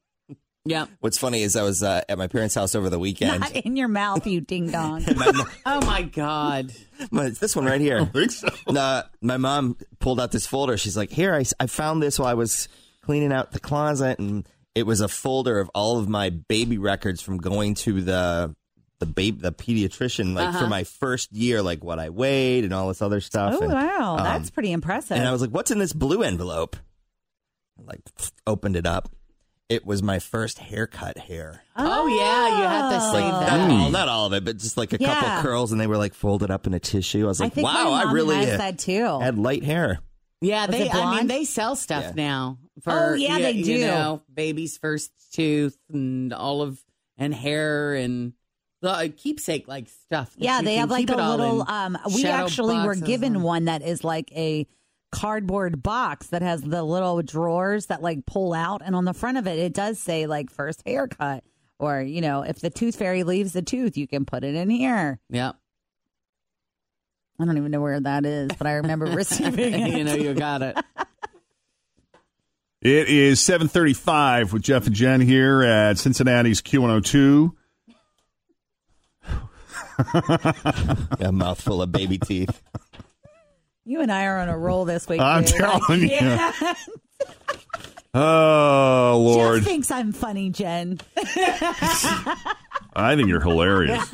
Yep. 0.65 0.89
What's 1.01 1.17
funny 1.17 1.43
is 1.43 1.57
I 1.57 1.63
was 1.63 1.83
uh, 1.83 2.01
at 2.07 2.17
my 2.17 2.27
parents' 2.27 2.55
house 2.55 2.73
over 2.73 2.89
the 2.89 2.99
weekend. 2.99 3.41
Not 3.41 3.51
in 3.51 3.75
your 3.75 3.89
mouth, 3.89 4.25
you 4.25 4.39
ding 4.39 4.71
dong. 4.71 5.03
Oh 5.65 5.85
my 5.85 6.03
God. 6.03 6.71
Well, 7.11 7.25
it's 7.25 7.39
this 7.39 7.53
one 7.53 7.65
right 7.65 7.81
here. 7.81 7.99
I 7.99 8.05
think 8.05 8.31
so. 8.31 8.47
Uh, 8.67 9.03
my 9.19 9.35
mom 9.35 9.75
pulled 9.99 10.21
out 10.21 10.31
this 10.31 10.47
folder. 10.47 10.77
She's 10.77 10.95
like, 10.95 11.11
"Here, 11.11 11.35
I, 11.35 11.43
I 11.59 11.67
found 11.67 12.01
this 12.01 12.17
while 12.17 12.29
I 12.29 12.33
was 12.33 12.69
cleaning 13.01 13.33
out 13.33 13.51
the 13.51 13.59
closet, 13.59 14.19
and 14.19 14.47
it 14.73 14.83
was 14.83 15.01
a 15.01 15.09
folder 15.09 15.59
of 15.59 15.69
all 15.75 15.99
of 15.99 16.07
my 16.07 16.29
baby 16.29 16.77
records 16.77 17.21
from 17.21 17.39
going 17.39 17.73
to 17.75 18.01
the 18.01 18.55
the 18.99 19.05
babe 19.05 19.41
the 19.41 19.51
pediatrician 19.51 20.33
like 20.33 20.57
for 20.57 20.67
my 20.67 20.85
first 20.85 21.33
year, 21.33 21.61
like 21.61 21.83
what 21.83 21.99
I 21.99 22.09
weighed 22.09 22.63
and 22.63 22.73
all 22.73 22.87
this 22.87 23.01
other 23.01 23.19
stuff." 23.19 23.55
oh 23.57 23.63
and, 23.63 23.73
wow, 23.73 24.15
um, 24.17 24.23
that's 24.23 24.49
pretty 24.49 24.71
impressive. 24.71 25.17
And 25.17 25.27
I 25.27 25.31
was 25.31 25.41
like, 25.41 25.51
"What's 25.51 25.71
in 25.71 25.79
this 25.79 25.93
blue 25.93 26.23
envelope?" 26.23 26.77
I, 27.77 27.83
like 27.83 28.01
opened 28.47 28.77
it 28.77 28.85
up. 28.85 29.09
It 29.73 29.85
was 29.87 30.03
my 30.03 30.19
first 30.19 30.59
haircut 30.59 31.17
hair. 31.17 31.63
Oh, 31.75 32.05
yeah, 32.07 32.57
you 32.59 32.63
have 32.63 32.91
to 32.93 32.99
save 33.11 33.21
Not 33.31 33.39
that. 33.47 33.69
all, 33.71 33.89
not 33.89 34.07
all 34.07 34.25
of 34.27 34.33
it, 34.33 34.45
but 34.45 34.57
just 34.57 34.77
like 34.77 34.93
a 34.93 34.97
Yeah. 34.99 35.19
couple 35.19 35.41
curls, 35.49 35.71
and 35.71 35.81
they 35.81 35.87
were 35.87 35.97
like 35.97 36.13
folded 36.13 36.51
up 36.51 36.67
in 36.67 36.73
a 36.75 36.79
tissue. 36.79 37.25
I 37.25 37.27
was 37.29 37.41
I 37.41 37.45
like, 37.45 37.53
think 37.53 37.65
"Wow, 37.65 37.73
my 37.73 37.83
mom 38.03 38.09
I 38.09 38.11
really 38.13 38.35
has 38.35 38.49
uh, 38.53 38.57
that 38.57 38.77
too. 38.77 39.19
had 39.19 39.39
light 39.39 39.63
hair." 39.63 39.99
Yeah, 40.41 40.67
Was 40.67 40.75
they. 40.77 40.89
I 40.91 41.15
mean, 41.17 41.27
they 41.27 41.43
sell 41.45 41.75
stuff 41.75 42.03
Yeah. 42.03 42.11
now. 42.15 42.57
For, 42.83 42.91
Oh, 42.91 43.13
yeah, 43.15 43.37
you- 43.37 43.43
they 43.43 43.51
You 43.53 43.63
do. 43.65 43.87
know, 43.87 44.21
baby's 44.33 44.77
first 44.77 45.11
tooth 45.33 45.77
and 45.91 46.33
all 46.33 46.61
of 46.61 46.79
and 47.17 47.33
hair 47.33 47.93
and 47.95 48.33
the 48.81 48.89
uh, 48.89 49.07
keepsake 49.15 49.67
like 49.67 49.87
stuff. 50.05 50.33
yeah, 50.37 50.61
they 50.61 50.75
have 50.75 50.91
like 50.91 51.09
a 51.09 51.15
little. 51.15 51.63
Um, 51.67 51.97
we 52.13 52.21
shadow 52.21 52.43
actually 52.45 52.77
were 52.85 52.95
given 52.95 53.35
and- 53.37 53.43
one 53.43 53.65
that 53.65 53.81
is 53.81 54.03
like 54.03 54.31
a 54.35 54.67
cardboard 55.13 55.83
box 55.83 56.27
that 56.27 56.41
has 56.41 56.61
the 56.61 56.83
little 56.83 57.21
drawers 57.21 57.85
that 57.85 58.01
like 58.01 58.25
pull 58.25 58.53
out, 58.53 58.81
and 58.83 58.95
on 58.95 59.05
the 59.05 59.13
front 59.13 59.37
of 59.37 59.47
it, 59.47 59.59
it 59.59 59.73
does 59.73 59.99
say 59.99 60.25
like 60.25 60.49
first 60.49 60.81
haircut, 60.85 61.43
or 61.79 62.01
you 62.01 62.19
know, 62.19 62.41
if 62.41 62.59
the 62.59 62.69
tooth 62.69 62.95
fairy 62.95 63.23
leaves 63.23 63.53
the 63.53 63.61
tooth, 63.61 63.95
you 63.95 64.07
can 64.07 64.25
put 64.25 64.43
it 64.43 64.55
in 64.55 64.69
here. 64.69 65.19
Yep. 65.29 65.55
I 67.39 67.45
don't 67.45 67.57
even 67.57 67.71
know 67.71 67.81
where 67.81 67.99
that 67.99 68.25
is, 68.25 68.51
but 68.57 68.67
I 68.67 68.73
remember 68.73 69.05
receiving 69.15 69.73
it. 69.73 69.97
you 69.97 70.03
know, 70.03 70.15
you 70.15 70.33
got 70.33 70.61
it. 70.61 70.77
It 72.81 73.07
is 73.07 73.39
735 73.39 74.51
with 74.51 74.61
Jeff 74.61 74.87
and 74.87 74.95
Jen 74.95 75.21
here 75.21 75.61
at 75.61 75.97
Cincinnati's 75.97 76.61
Q102. 76.61 77.53
A 81.19 81.31
mouthful 81.31 81.81
of 81.81 81.91
baby 81.91 82.17
teeth. 82.17 82.61
You 83.85 84.01
and 84.01 84.11
I 84.11 84.25
are 84.25 84.39
on 84.39 84.49
a 84.49 84.57
roll 84.57 84.85
this 84.85 85.07
week. 85.07 85.19
I'm 85.21 85.43
dude. 85.43 85.55
Telling 85.57 86.01
you. 86.09 86.49
Oh, 88.15 89.19
Lord. 89.19 89.61
Jeff 89.61 89.67
thinks 89.67 89.89
I'm 89.89 90.11
funny, 90.11 90.51
Jen. 90.51 90.99
I 91.17 93.15
think 93.15 93.27
you're 93.27 93.41
hilarious. 93.41 94.07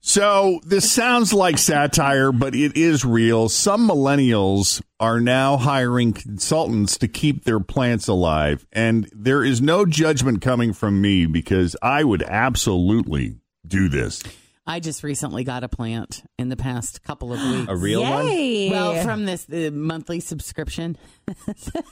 so, 0.00 0.60
this 0.66 0.92
sounds 0.92 1.32
like 1.32 1.56
satire, 1.56 2.30
but 2.30 2.54
it 2.54 2.76
is 2.76 3.06
real. 3.06 3.48
Some 3.48 3.88
millennials 3.88 4.82
are 4.98 5.18
now 5.18 5.56
hiring 5.56 6.12
consultants 6.12 6.98
to 6.98 7.08
keep 7.08 7.44
their 7.44 7.60
plants 7.60 8.06
alive. 8.06 8.66
And 8.70 9.08
there 9.10 9.42
is 9.42 9.62
no 9.62 9.86
judgment 9.86 10.42
coming 10.42 10.74
from 10.74 11.00
me 11.00 11.24
because 11.24 11.74
I 11.80 12.04
would 12.04 12.22
absolutely 12.22 13.36
do 13.66 13.88
this. 13.88 14.22
I 14.70 14.78
just 14.78 15.02
recently 15.02 15.42
got 15.42 15.64
a 15.64 15.68
plant 15.68 16.22
in 16.38 16.48
the 16.48 16.56
past 16.56 17.02
couple 17.02 17.32
of 17.32 17.42
weeks. 17.42 17.66
A 17.68 17.76
real 17.76 18.02
one? 18.02 18.26
Well, 18.26 19.02
from 19.02 19.24
this 19.24 19.50
uh, 19.50 19.70
monthly 19.72 20.20
subscription. 20.20 20.96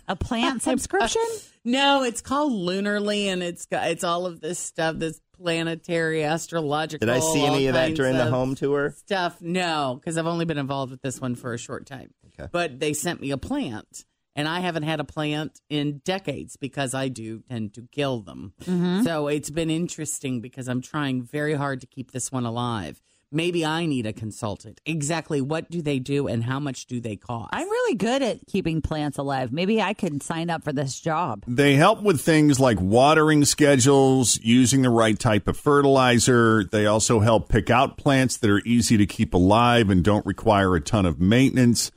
a 0.07 0.15
plant 0.15 0.63
subscription? 0.63 1.25
No, 1.65 2.05
it's 2.05 2.21
called 2.21 2.53
Lunarly, 2.53 3.25
and 3.25 3.43
it's 3.43 3.67
got 3.67 3.91
it's 3.91 4.05
all 4.05 4.27
of 4.27 4.41
this 4.41 4.61
stuff, 4.61 4.95
this 4.95 5.21
planetary 5.37 6.23
astrological. 6.23 7.05
Did 7.05 7.17
I 7.17 7.19
see 7.19 7.45
any 7.45 7.67
of 7.67 7.75
that 7.75 7.87
kinds 7.87 7.97
during 7.97 8.17
the 8.17 8.27
home 8.27 8.55
tour? 8.55 8.95
Stuff, 8.97 9.43
no, 9.43 9.99
because 9.99 10.17
I've 10.17 10.29
only 10.29 10.45
been 10.45 10.59
involved 10.59 10.93
with 10.93 11.03
this 11.03 11.21
one 11.21 11.35
for 11.35 11.53
a 11.55 11.59
short 11.59 11.85
time. 11.85 12.15
Okay. 12.39 12.49
But 12.53 12.79
they 12.79 12.93
sent 12.93 13.21
me 13.21 13.33
a 13.33 13.39
plant, 13.39 14.05
and 14.39 14.47
I 14.47 14.61
haven't 14.61 14.85
had 14.85 15.01
a 15.01 15.05
plant 15.05 15.61
in 15.69 16.01
decades 16.05 16.57
because 16.57 16.95
I 16.95 17.09
do 17.09 17.43
tend 17.51 17.75
to 17.75 17.89
kill 17.91 18.21
them. 18.21 18.53
Mm-hmm. 18.63 19.03
So 19.03 19.27
it's 19.27 19.51
been 19.51 19.69
interesting 19.69 20.41
because 20.41 20.69
I'm 20.69 20.81
trying 20.81 21.23
very 21.23 21.55
hard 21.55 21.81
to 21.81 21.89
keep 21.89 22.13
this 22.13 22.31
one 22.31 22.47
alive. 22.47 23.03
Maybe 23.33 23.67
I 23.67 23.85
need 23.85 24.07
a 24.07 24.13
consultant. 24.13 24.81
Exactly 24.87 25.41
what 25.41 25.69
do 25.73 25.83
they 25.83 25.99
do 25.99 26.29
and 26.29 26.45
how 26.45 26.61
much 26.61 26.87
do 26.87 27.01
they 27.01 27.17
cost? 27.17 27.49
I'm 27.53 27.69
really 27.69 27.97
good 27.97 28.23
at 28.23 28.47
keeping 28.47 28.81
plants 28.81 29.19
alive. 29.19 29.53
Maybe 29.53 29.83
I 29.83 29.93
could 29.93 30.23
sign 30.23 30.51
up 30.51 30.63
for 30.63 30.73
this 30.73 31.01
job. 31.01 31.43
They 31.49 31.75
help 31.75 32.03
with 32.03 32.21
things 32.21 32.61
like 32.61 32.81
watering 32.81 33.45
schedules, 33.45 34.39
using 34.41 34.83
the 34.83 34.91
right 34.91 35.19
type 35.19 35.49
of 35.49 35.57
fertilizer. 35.57 36.63
They 36.63 36.87
also 36.87 37.19
help 37.19 37.49
pick 37.49 37.71
out 37.71 37.99
plants 37.99 38.37
that 38.37 38.49
are 38.49 38.63
easy 38.65 38.97
to 38.99 39.05
keep 39.05 39.35
alive 39.35 39.91
and 39.91 40.05
don't 40.05 40.25
require 40.25 40.77
a 40.77 40.81
ton 40.81 41.07
of 41.07 41.21
maintenance. 41.21 41.91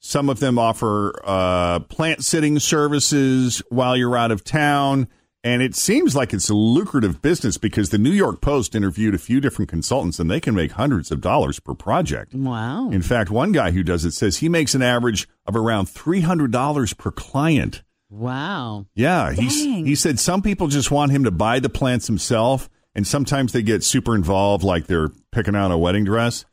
Some 0.00 0.28
of 0.28 0.40
them 0.40 0.58
offer 0.58 1.12
uh, 1.24 1.80
plant 1.80 2.24
sitting 2.24 2.58
services 2.58 3.62
while 3.68 3.96
you're 3.96 4.16
out 4.16 4.30
of 4.30 4.44
town. 4.44 5.08
And 5.44 5.62
it 5.62 5.74
seems 5.74 6.16
like 6.16 6.32
it's 6.32 6.48
a 6.48 6.54
lucrative 6.54 7.22
business 7.22 7.58
because 7.58 7.90
the 7.90 7.98
New 7.98 8.10
York 8.10 8.40
Post 8.40 8.74
interviewed 8.74 9.14
a 9.14 9.18
few 9.18 9.40
different 9.40 9.68
consultants 9.68 10.18
and 10.18 10.30
they 10.30 10.40
can 10.40 10.54
make 10.54 10.72
hundreds 10.72 11.10
of 11.12 11.20
dollars 11.20 11.60
per 11.60 11.74
project. 11.74 12.34
wow. 12.34 12.90
In 12.90 13.02
fact, 13.02 13.30
one 13.30 13.52
guy 13.52 13.70
who 13.70 13.82
does 13.82 14.04
it 14.04 14.12
says 14.12 14.38
he 14.38 14.48
makes 14.48 14.74
an 14.74 14.82
average 14.82 15.28
of 15.46 15.54
around 15.54 15.86
$300 15.86 16.98
per 16.98 17.10
client. 17.12 17.82
Wow. 18.10 18.86
Yeah, 18.94 19.32
he's, 19.32 19.62
he 19.62 19.94
said 19.94 20.18
some 20.18 20.42
people 20.42 20.66
just 20.68 20.90
want 20.90 21.12
him 21.12 21.24
to 21.24 21.30
buy 21.30 21.60
the 21.60 21.68
plants 21.68 22.06
himself, 22.06 22.68
and 22.94 23.06
sometimes 23.06 23.52
they 23.52 23.62
get 23.62 23.84
super 23.84 24.14
involved, 24.14 24.64
like 24.64 24.86
they're 24.86 25.10
picking 25.30 25.54
out 25.54 25.70
a 25.70 25.78
wedding 25.78 26.04
dress. 26.04 26.46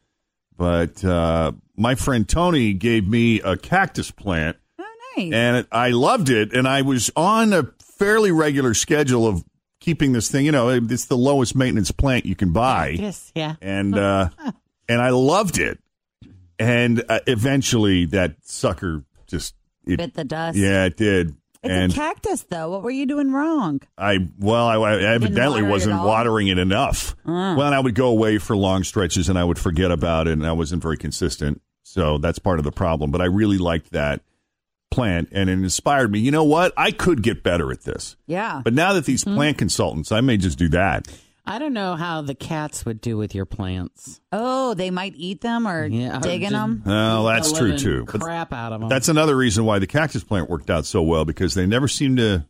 But 0.57 1.03
uh, 1.03 1.53
my 1.77 1.95
friend 1.95 2.27
Tony 2.27 2.73
gave 2.73 3.07
me 3.07 3.41
a 3.41 3.57
cactus 3.57 4.11
plant, 4.11 4.57
Oh, 4.79 4.85
nice. 5.17 5.33
and 5.33 5.57
it, 5.57 5.67
I 5.71 5.89
loved 5.91 6.29
it. 6.29 6.53
And 6.53 6.67
I 6.67 6.81
was 6.81 7.11
on 7.15 7.53
a 7.53 7.69
fairly 7.97 8.31
regular 8.31 8.73
schedule 8.73 9.27
of 9.27 9.43
keeping 9.79 10.11
this 10.13 10.29
thing. 10.29 10.45
You 10.45 10.51
know, 10.51 10.69
it's 10.69 11.05
the 11.05 11.17
lowest 11.17 11.55
maintenance 11.55 11.91
plant 11.91 12.25
you 12.25 12.35
can 12.35 12.51
buy 12.53 12.89
Yes, 12.89 13.31
yeah. 13.35 13.55
and 13.61 13.97
uh, 13.97 14.29
and 14.89 15.01
I 15.01 15.09
loved 15.09 15.57
it. 15.59 15.79
And 16.57 17.03
uh, 17.09 17.19
eventually, 17.27 18.05
that 18.05 18.35
sucker 18.43 19.03
just 19.27 19.55
it, 19.85 19.97
Bit 19.97 20.13
the 20.13 20.23
dust. 20.23 20.57
yeah, 20.57 20.85
it 20.85 20.95
did. 20.97 21.35
It's 21.65 21.73
and 21.73 21.91
a 21.91 21.95
cactus, 21.95 22.43
though. 22.43 22.69
What 22.69 22.83
were 22.83 22.91
you 22.91 23.05
doing 23.05 23.31
wrong? 23.31 23.81
I 23.97 24.29
well, 24.39 24.67
I, 24.67 24.75
I 24.75 25.01
evidently 25.13 25.61
water 25.61 25.71
wasn't 25.71 25.95
all? 25.95 26.07
watering 26.07 26.47
it 26.47 26.57
enough. 26.57 27.15
Uh. 27.25 27.55
Well, 27.57 27.63
and 27.63 27.75
I 27.75 27.79
would 27.79 27.95
go 27.95 28.07
away 28.07 28.37
for 28.37 28.55
long 28.55 28.83
stretches, 28.83 29.29
and 29.29 29.37
I 29.37 29.43
would 29.43 29.59
forget 29.59 29.91
about 29.91 30.27
it, 30.27 30.33
and 30.33 30.45
I 30.45 30.51
wasn't 30.53 30.81
very 30.81 30.97
consistent. 30.97 31.61
So 31.83 32.17
that's 32.17 32.39
part 32.39 32.59
of 32.59 32.65
the 32.65 32.71
problem. 32.71 33.11
But 33.11 33.21
I 33.21 33.25
really 33.25 33.57
liked 33.57 33.91
that 33.91 34.21
plant, 34.91 35.29
and 35.31 35.49
it 35.49 35.53
inspired 35.53 36.11
me. 36.11 36.19
You 36.19 36.31
know 36.31 36.43
what? 36.43 36.73
I 36.77 36.91
could 36.91 37.21
get 37.21 37.43
better 37.43 37.71
at 37.71 37.81
this. 37.81 38.15
Yeah. 38.27 38.61
But 38.63 38.73
now 38.73 38.93
that 38.93 39.05
these 39.05 39.23
mm-hmm. 39.23 39.35
plant 39.35 39.57
consultants, 39.57 40.11
I 40.11 40.21
may 40.21 40.37
just 40.37 40.57
do 40.57 40.69
that. 40.69 41.07
I 41.47 41.59
don't 41.59 41.73
know 41.73 41.95
how 41.95 42.21
the 42.21 42.35
cats 42.35 42.85
would 42.85 43.01
do 43.01 43.17
with 43.17 43.35
your 43.35 43.45
plants. 43.45 44.19
Oh, 44.31 44.73
they 44.73 44.89
might 44.91 45.13
eat 45.15 45.41
them 45.41 45.67
or 45.67 45.85
Yeah, 45.85 46.17
or 46.17 46.21
dig 46.21 46.41
in 46.43 46.49
just- 46.49 46.53
them. 46.53 46.81
Well, 46.85 47.25
that's 47.25 47.51
true 47.51 47.77
too. 47.77 48.05
But 48.11 48.21
Crap 48.21 48.51
out 48.53 48.73
of 48.73 48.79
them. 48.81 48.89
That's 48.89 49.09
another 49.09 49.35
reason 49.35 49.65
why 49.65 49.79
the 49.79 49.87
cactus 49.87 50.23
plant 50.23 50.49
worked 50.49 50.69
out 50.69 50.85
so 50.85 51.01
well 51.01 51.25
because 51.25 51.53
they 51.53 51.65
never 51.65 51.87
seem 51.87 52.15
to 52.17 52.45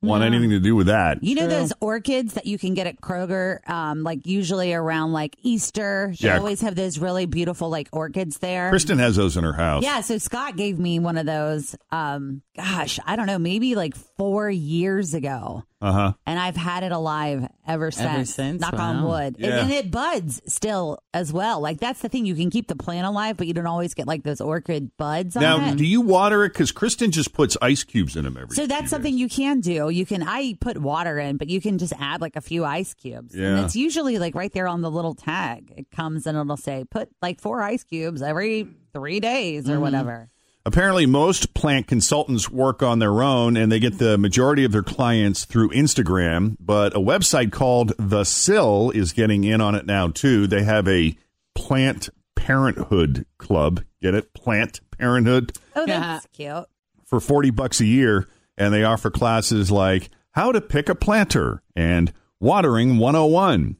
want 0.00 0.22
anything 0.22 0.50
to 0.50 0.60
do 0.60 0.76
with 0.76 0.86
that. 0.86 1.24
You 1.24 1.34
know 1.34 1.48
those 1.48 1.72
orchids 1.80 2.34
that 2.34 2.46
you 2.46 2.56
can 2.56 2.74
get 2.74 2.86
at 2.86 3.00
Kroger, 3.00 3.68
um, 3.68 4.04
like 4.04 4.24
usually 4.26 4.72
around 4.72 5.12
like 5.12 5.34
Easter. 5.42 6.14
They 6.20 6.28
Yeah. 6.28 6.38
always 6.38 6.60
have 6.60 6.76
those 6.76 7.00
really 7.00 7.26
beautiful 7.26 7.68
like 7.68 7.88
orchids 7.92 8.38
there. 8.38 8.70
Kristen 8.70 9.00
has 9.00 9.16
those 9.16 9.36
in 9.36 9.42
her 9.42 9.54
house. 9.54 9.82
Yeah, 9.82 10.00
so 10.02 10.18
Scott 10.18 10.56
gave 10.56 10.78
me 10.78 11.00
one 11.00 11.18
of 11.18 11.26
those. 11.26 11.74
Um, 11.90 12.42
gosh, 12.56 13.00
I 13.06 13.16
don't 13.16 13.26
know, 13.26 13.40
maybe 13.40 13.74
like 13.74 13.96
four 14.16 14.48
years 14.48 15.14
ago, 15.14 15.64
Uh 15.80 15.92
huh. 15.92 16.12
and 16.26 16.40
I've 16.40 16.56
had 16.56 16.82
it 16.82 16.90
alive 16.90 17.46
ever 17.66 17.92
since. 17.92 18.34
since? 18.34 18.60
knock 18.60 18.74
on 18.74 19.04
wood, 19.04 19.36
and, 19.36 19.46
Yeah. 19.46 19.60
and 19.62 19.70
it 19.70 19.92
buds 19.92 20.42
still 20.52 20.98
as 21.14 21.32
well. 21.32 21.60
Like 21.60 21.78
that's 21.78 22.00
the 22.00 22.08
thing, 22.08 22.26
you 22.26 22.34
can 22.34 22.50
keep 22.50 22.66
the 22.66 22.74
plant 22.74 23.06
alive, 23.06 23.36
but 23.36 23.46
you 23.46 23.54
don't 23.54 23.66
always 23.66 23.94
get 23.94 24.08
like 24.08 24.24
those 24.24 24.40
orchid 24.40 24.90
buds 24.96 25.36
on 25.36 25.42
Now, 25.42 25.74
do 25.74 25.84
you 25.84 26.00
water 26.00 26.44
it? 26.44 26.48
Because 26.52 26.72
Kristen 26.72 27.12
just 27.12 27.32
puts 27.32 27.56
ice 27.62 27.84
cubes 27.84 28.16
in 28.16 28.24
them 28.24 28.36
every. 28.36 28.56
So 28.56 28.62
few 28.62 28.66
that's 28.66 28.82
days. 28.82 28.90
something 28.90 29.16
you 29.16 29.28
can 29.28 29.60
do. 29.60 29.88
You 29.88 30.04
can 30.04 30.22
I 30.24 30.54
put 30.60 30.78
water 30.78 31.18
in, 31.18 31.36
but 31.36 31.48
you 31.48 31.60
can 31.60 31.78
just 31.78 31.92
add 31.98 32.20
like 32.20 32.34
a 32.34 32.40
few 32.40 32.64
ice 32.64 32.92
cubes. 32.94 33.34
And 33.34 33.42
Yeah. 33.42 33.64
it's 33.64 33.76
usually 33.76 34.18
like 34.18 34.34
right 34.34 34.52
there 34.52 34.66
on 34.66 34.82
the 34.82 34.90
little 34.90 35.14
tag. 35.14 35.72
It 35.76 35.90
comes 35.92 36.26
and 36.26 36.36
it'll 36.36 36.56
say 36.56 36.84
put 36.90 37.08
like 37.22 37.40
four 37.40 37.62
ice 37.62 37.84
cubes 37.84 38.20
every 38.20 38.66
three 38.92 39.20
days 39.20 39.68
or 39.68 39.74
Mm-hmm. 39.74 39.82
whatever. 39.82 40.30
Apparently, 40.66 41.06
most 41.06 41.54
plant 41.54 41.86
consultants 41.86 42.50
work 42.50 42.82
on 42.82 42.98
their 42.98 43.22
own, 43.22 43.56
and 43.56 43.72
they 43.72 43.78
get 43.80 43.98
the 43.98 44.18
majority 44.18 44.64
of 44.64 44.72
their 44.72 44.82
clients 44.82 45.44
through 45.46 45.70
Instagram. 45.70 46.56
But 46.60 46.94
a 46.94 47.00
website 47.00 47.52
called 47.52 47.92
The 47.98 48.24
Sill 48.24 48.90
is 48.90 49.12
getting 49.12 49.44
in 49.44 49.60
on 49.62 49.74
it 49.74 49.86
now 49.86 50.08
too. 50.08 50.46
They 50.46 50.64
have 50.64 50.86
a 50.86 51.16
plant 51.54 52.10
parenthood 52.36 53.24
club. 53.38 53.82
Get 54.02 54.14
it? 54.14 54.34
Plant 54.34 54.80
parenthood. 54.98 55.52
Oh, 55.74 55.86
that's 55.86 56.26
cute. 56.32 56.66
for 57.06 57.20
40 57.20 57.50
bucks 57.50 57.80
a 57.80 57.86
year 57.86 58.28
and 58.56 58.74
they 58.74 58.84
offer 58.84 59.10
classes 59.10 59.70
like 59.70 60.10
how 60.32 60.52
to 60.52 60.60
pick 60.60 60.88
a 60.88 60.94
planter 60.94 61.62
and 61.74 62.12
watering 62.40 62.98
101 62.98 63.76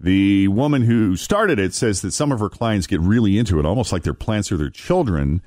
the 0.00 0.46
woman 0.48 0.82
who 0.82 1.16
started 1.16 1.58
it 1.58 1.74
says 1.74 2.02
that 2.02 2.12
some 2.12 2.30
of 2.30 2.38
her 2.40 2.48
clients 2.48 2.86
get 2.86 3.00
really 3.00 3.36
into 3.38 3.58
it 3.58 3.66
almost 3.66 3.92
like 3.92 4.02
their 4.04 4.14
plants 4.14 4.52
are 4.52 4.56
their 4.56 4.70
children 4.70 5.42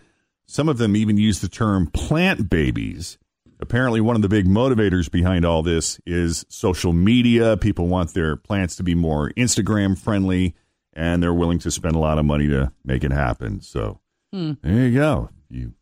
some 0.47 0.69
of 0.69 0.77
them 0.77 0.95
even 0.95 1.17
use 1.17 1.39
the 1.39 1.47
term 1.49 1.87
plant 1.87 2.49
babies 2.49 3.17
apparently 3.59 4.01
one 4.01 4.15
of 4.15 4.21
the 4.21 4.29
big 4.29 4.47
motivators 4.47 5.09
behind 5.11 5.45
all 5.45 5.61
this 5.63 5.99
is 6.05 6.45
social 6.49 6.93
media 6.93 7.55
people 7.57 7.87
want 7.87 8.13
their 8.13 8.35
plants 8.35 8.75
to 8.75 8.83
be 8.83 8.95
more 8.95 9.31
instagram 9.37 9.97
friendly 9.97 10.55
and 10.93 11.21
they're 11.21 11.33
willing 11.33 11.59
to 11.59 11.69
spend 11.71 11.95
a 11.95 11.99
lot 11.99 12.17
of 12.17 12.25
money 12.25 12.47
to 12.47 12.71
make 12.83 13.03
it 13.03 13.11
happen 13.11 13.61
so 13.61 13.99
there 14.31 14.87
you 14.87 14.93
go 14.97 15.29
you 15.49 15.73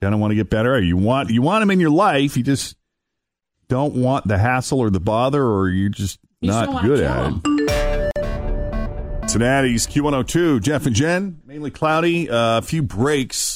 kind 0.00 0.14
of 0.14 0.20
want 0.20 0.30
to 0.30 0.34
get 0.36 0.50
better. 0.50 0.80
You 0.80 0.96
want 0.96 1.30
you 1.30 1.42
want 1.42 1.62
them 1.62 1.70
in 1.70 1.80
your 1.80 1.90
life. 1.90 2.36
You 2.36 2.42
just 2.42 2.76
don't 3.68 3.94
want 3.94 4.28
the 4.28 4.38
hassle 4.38 4.78
or 4.78 4.90
the 4.90 5.00
bother, 5.00 5.42
or 5.42 5.68
you're 5.68 5.88
just 5.88 6.20
You 6.40 6.50
not 6.50 6.82
good 6.84 7.00
at 7.00 7.32
it. 7.32 7.42
Cincinnati's 9.22 9.86
Q102, 9.88 10.62
Jeff 10.62 10.86
and 10.86 10.94
Jen, 10.94 11.40
mainly 11.44 11.70
cloudy. 11.70 12.30
Uh, 12.30 12.58
a 12.58 12.62
few 12.62 12.82
breaks, 12.82 13.55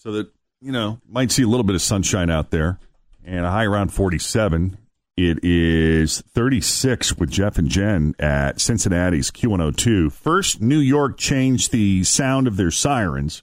so 0.00 0.12
that 0.12 0.30
you 0.60 0.72
know 0.72 1.00
might 1.08 1.30
see 1.30 1.42
a 1.42 1.46
little 1.46 1.64
bit 1.64 1.74
of 1.76 1.82
sunshine 1.82 2.28
out 2.30 2.50
there, 2.50 2.78
and 3.24 3.44
a 3.46 3.50
high 3.50 3.64
around 3.64 3.92
47. 3.92 4.76
It 5.16 5.44
is 5.44 6.22
36 6.22 7.18
with 7.18 7.30
Jeff 7.30 7.58
and 7.58 7.68
Jen 7.68 8.14
at 8.18 8.58
Cincinnati's 8.60 9.30
Q102. 9.30 10.10
First, 10.12 10.62
New 10.62 10.78
York 10.78 11.18
changed 11.18 11.72
the 11.72 12.04
sound 12.04 12.46
of 12.46 12.56
their 12.56 12.70
sirens 12.70 13.42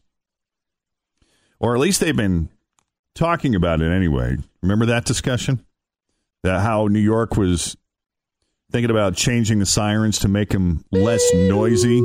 or 1.59 1.73
at 1.75 1.81
least 1.81 1.99
they've 1.99 2.15
been 2.15 2.49
talking 3.15 3.55
about 3.55 3.81
it 3.81 3.91
anyway. 3.91 4.37
Remember 4.61 4.85
that 4.87 5.05
discussion? 5.05 5.63
That 6.43 6.61
how 6.61 6.87
New 6.87 6.99
York 6.99 7.35
was 7.35 7.75
thinking 8.71 8.91
about 8.91 9.15
changing 9.15 9.59
the 9.59 9.65
sirens 9.65 10.19
to 10.19 10.27
make 10.27 10.49
them 10.49 10.85
less 10.91 11.23
noisy. 11.33 12.01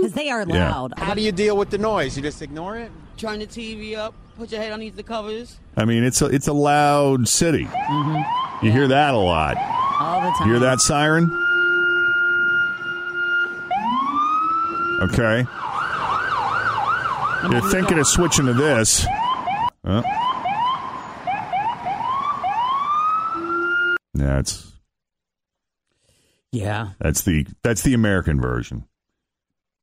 Because 0.00 0.12
they 0.14 0.30
are 0.30 0.44
Yeah. 0.48 0.70
loud. 0.70 0.94
How 0.96 1.14
do 1.14 1.22
you 1.22 1.32
deal 1.32 1.56
with 1.56 1.70
the 1.70 1.78
noise? 1.78 2.16
You 2.16 2.22
just 2.22 2.42
ignore 2.42 2.76
it? 2.76 2.90
Turn 3.16 3.38
the 3.38 3.46
TV 3.46 3.96
up, 3.96 4.12
put 4.36 4.50
your 4.52 4.60
head 4.60 4.72
underneath 4.72 4.96
the 4.96 5.02
covers. 5.02 5.58
I 5.76 5.84
mean, 5.84 6.02
it's 6.04 6.20
a 6.20 6.26
it's 6.26 6.48
a 6.48 6.52
loud 6.52 7.28
city. 7.28 7.64
Mm-hmm. 7.64 8.66
You 8.66 8.72
hear 8.72 8.88
that 8.88 9.14
a 9.14 9.18
lot. 9.18 9.56
all 10.00 10.20
the 10.20 10.30
time. 10.36 10.48
You 10.48 10.54
hear 10.54 10.60
that 10.60 10.80
siren? 10.80 11.24
Okay. 15.02 15.44
You're 17.50 17.70
thinking 17.70 17.98
of 17.98 18.06
switching 18.06 18.46
to 18.46 18.54
this. 18.54 19.04
Oh. 19.84 20.02
Huh? 20.02 20.02
That's 24.14 24.72
Yeah. 26.52 26.90
that's 27.00 27.22
the 27.22 27.46
that's 27.62 27.82
the 27.82 27.94
American 27.94 28.40
version. 28.40 28.84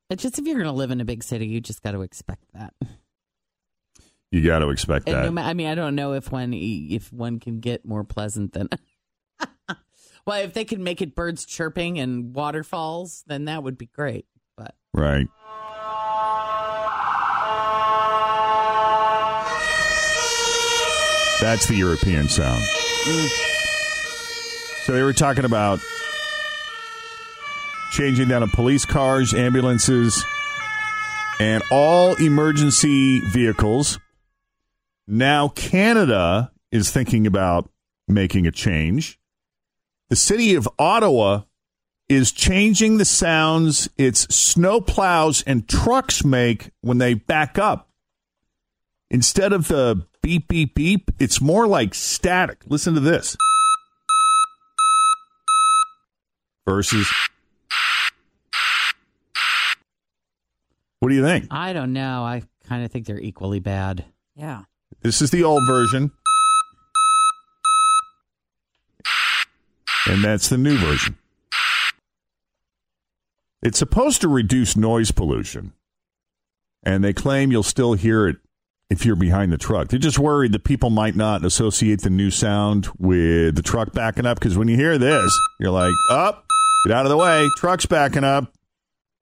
It's 0.10 0.24
just 0.24 0.40
if 0.40 0.46
you're 0.46 0.56
going 0.56 0.66
to 0.66 0.72
live 0.72 0.92
in 0.92 1.00
a 1.02 1.06
big 1.06 1.24
city, 1.24 1.46
you 1.48 1.62
just 1.62 1.82
got 1.84 1.92
to 1.92 2.02
expect 2.02 2.44
that. 2.54 2.74
You 4.32 4.46
got 4.46 4.60
to 4.60 4.70
expect 4.70 5.08
And 5.10 5.16
that. 5.26 5.32
ma- 5.34 5.42
I 5.42 5.54
mean, 5.54 5.68
I 5.68 5.76
don't 5.76 5.94
know 5.96 6.14
if 6.14 6.32
one 6.32 6.54
if 6.54 7.12
one 7.12 7.40
can 7.40 7.60
get 7.60 7.86
more 7.86 8.04
pleasant 8.04 8.54
than. 8.54 8.70
Well, 10.24 10.40
if 10.44 10.54
they 10.54 10.66
could 10.66 10.80
make 10.80 11.02
it 11.02 11.16
birds 11.16 11.46
chirping 11.48 11.98
and 11.98 12.36
waterfalls, 12.36 13.24
then 13.26 13.46
that 13.46 13.64
would 13.64 13.76
be 13.76 13.88
great. 13.88 14.28
But 14.56 14.76
Right. 14.94 15.26
That's 21.42 21.66
the 21.68 21.76
European 21.76 22.30
sound. 22.30 22.62
Mm. 22.62 23.28
So 24.86 24.94
they 24.94 25.02
were 25.02 25.12
talking 25.14 25.44
about 25.44 25.80
changing 27.92 28.28
that 28.28 28.44
of 28.44 28.52
police 28.52 28.86
cars, 28.86 29.34
ambulances, 29.34 30.24
and 31.40 31.64
all 31.72 32.14
emergency 32.16 33.22
vehicles. 33.22 33.98
Now 35.14 35.50
Canada 35.50 36.54
is 36.72 36.90
thinking 36.90 37.28
about 37.28 37.70
making 38.08 38.48
a 38.48 38.52
change. 38.52 39.20
The 40.10 40.16
city 40.16 40.56
of 40.56 40.70
Ottawa 40.80 41.42
is 42.08 42.32
changing 42.32 42.98
the 42.98 43.04
sounds 43.04 43.90
its 43.98 44.22
snow 44.34 44.80
plows 44.80 45.44
and 45.46 45.68
trucks 45.68 46.24
make 46.24 46.72
when 46.80 46.98
they 46.98 47.14
back 47.14 47.60
up. 47.60 47.90
Instead 49.10 49.52
of 49.52 49.68
the 49.68 50.08
beep, 50.22 50.48
beep, 50.48 50.76
beep, 50.76 51.12
it's 51.20 51.42
more 51.42 51.68
like 51.68 51.94
static. 51.94 52.64
Listen 52.68 52.94
to 52.94 53.02
this. 53.02 53.36
Versus. 56.66 57.12
What 61.02 61.10
do 61.10 61.16
you 61.16 61.24
think? 61.24 61.48
I 61.52 61.74
don't 61.74 61.92
know. 61.92 62.24
I 62.24 62.44
kind 62.64 62.86
of 62.86 62.92
think 62.92 63.08
they're 63.08 63.20
equally 63.20 63.60
bad. 63.60 64.06
Yeah. 64.38 64.62
This 65.02 65.22
is 65.22 65.32
the 65.32 65.44
old 65.44 65.66
version. 65.66 66.12
And 70.08 70.24
that's 70.24 70.50
the 70.50 70.58
new 70.58 70.78
version. 70.78 71.18
It's 73.64 73.80
supposed 73.80 74.22
to 74.22 74.28
reduce 74.28 74.76
noise 74.76 75.12
pollution. 75.12 75.74
And 76.84 77.04
they 77.04 77.14
claim 77.14 77.52
you'll 77.52 77.64
still 77.64 77.94
hear 77.94 78.28
it 78.28 78.38
if 78.90 79.06
you're 79.06 79.16
behind 79.16 79.52
the 79.52 79.58
truck. 79.58 79.88
They're 79.88 80.00
just 80.00 80.20
worried 80.20 80.52
that 80.52 80.64
people 80.64 80.90
might 80.90 81.16
not 81.16 81.46
associate 81.46 82.02
the 82.02 82.10
new 82.10 82.32
sound 82.32 82.90
with 82.98 83.56
the 83.56 83.62
truck 83.62 83.94
backing 83.94 84.26
up 84.26 84.40
because 84.40 84.58
when 84.58 84.68
you 84.68 84.76
hear 84.76 84.98
this, 84.98 85.40
you're 85.60 85.72
like, 85.72 85.94
up, 86.10 86.46
get 86.86 86.94
out 86.94 87.06
of 87.06 87.10
the 87.10 87.18
way, 87.18 87.48
truck's 87.58 87.86
backing 87.86 88.24
up. 88.24 88.52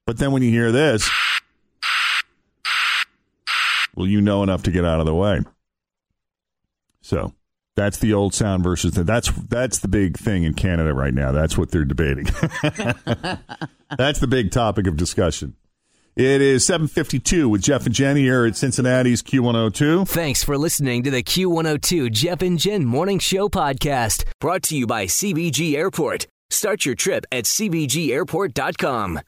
But 0.08 0.18
then 0.18 0.32
when 0.32 0.42
you 0.42 0.50
hear 0.50 0.72
this, 0.72 1.10
well, 3.96 4.08
you 4.08 4.22
know 4.22 4.42
enough 4.42 4.64
to 4.64 4.72
get 4.72 4.86
out 4.86 5.00
of 5.00 5.06
the 5.06 5.14
way. 5.14 5.42
So 7.10 7.34
that's 7.76 7.98
the 7.98 8.14
old 8.14 8.36
sound 8.36 8.64
versus 8.64 8.94
the, 8.94 9.04
that's 9.04 9.32
that's 9.32 9.80
the 9.80 9.88
big 9.88 10.16
thing 10.16 10.44
in 10.44 10.54
Canada 10.54 10.94
right 10.94 11.14
now. 11.14 11.32
That's 11.32 11.58
what 11.58 11.72
they're 11.72 11.84
debating. 11.84 12.26
that's 13.98 14.20
the 14.20 14.28
big 14.30 14.52
topic 14.52 14.86
of 14.86 14.96
discussion. 14.96 15.56
It 16.16 16.42
is 16.42 16.66
752 16.66 17.50
with 17.50 17.64
Jeff 17.64 17.88
and 17.88 17.96
Jen 17.96 18.16
here 18.16 18.46
at 18.46 18.56
Cincinnati's 18.58 19.24
Q102. 19.24 20.08
Thanks 20.08 20.44
for 20.44 20.56
listening 20.56 21.02
to 21.04 21.10
the 21.10 21.24
Q102 21.24 22.12
Jeff 22.12 22.44
and 22.44 22.60
Jen 22.60 22.86
Morning 22.86 23.18
Show 23.18 23.50
podcast, 23.50 24.24
brought 24.40 24.62
to 24.64 24.78
you 24.78 24.86
by 24.86 25.06
CVG 25.06 25.76
Airport. 25.76 26.28
Start 26.52 26.86
your 26.86 26.96
trip 26.96 27.26
at 27.32 27.46
CVGAirport.com. 27.46 29.20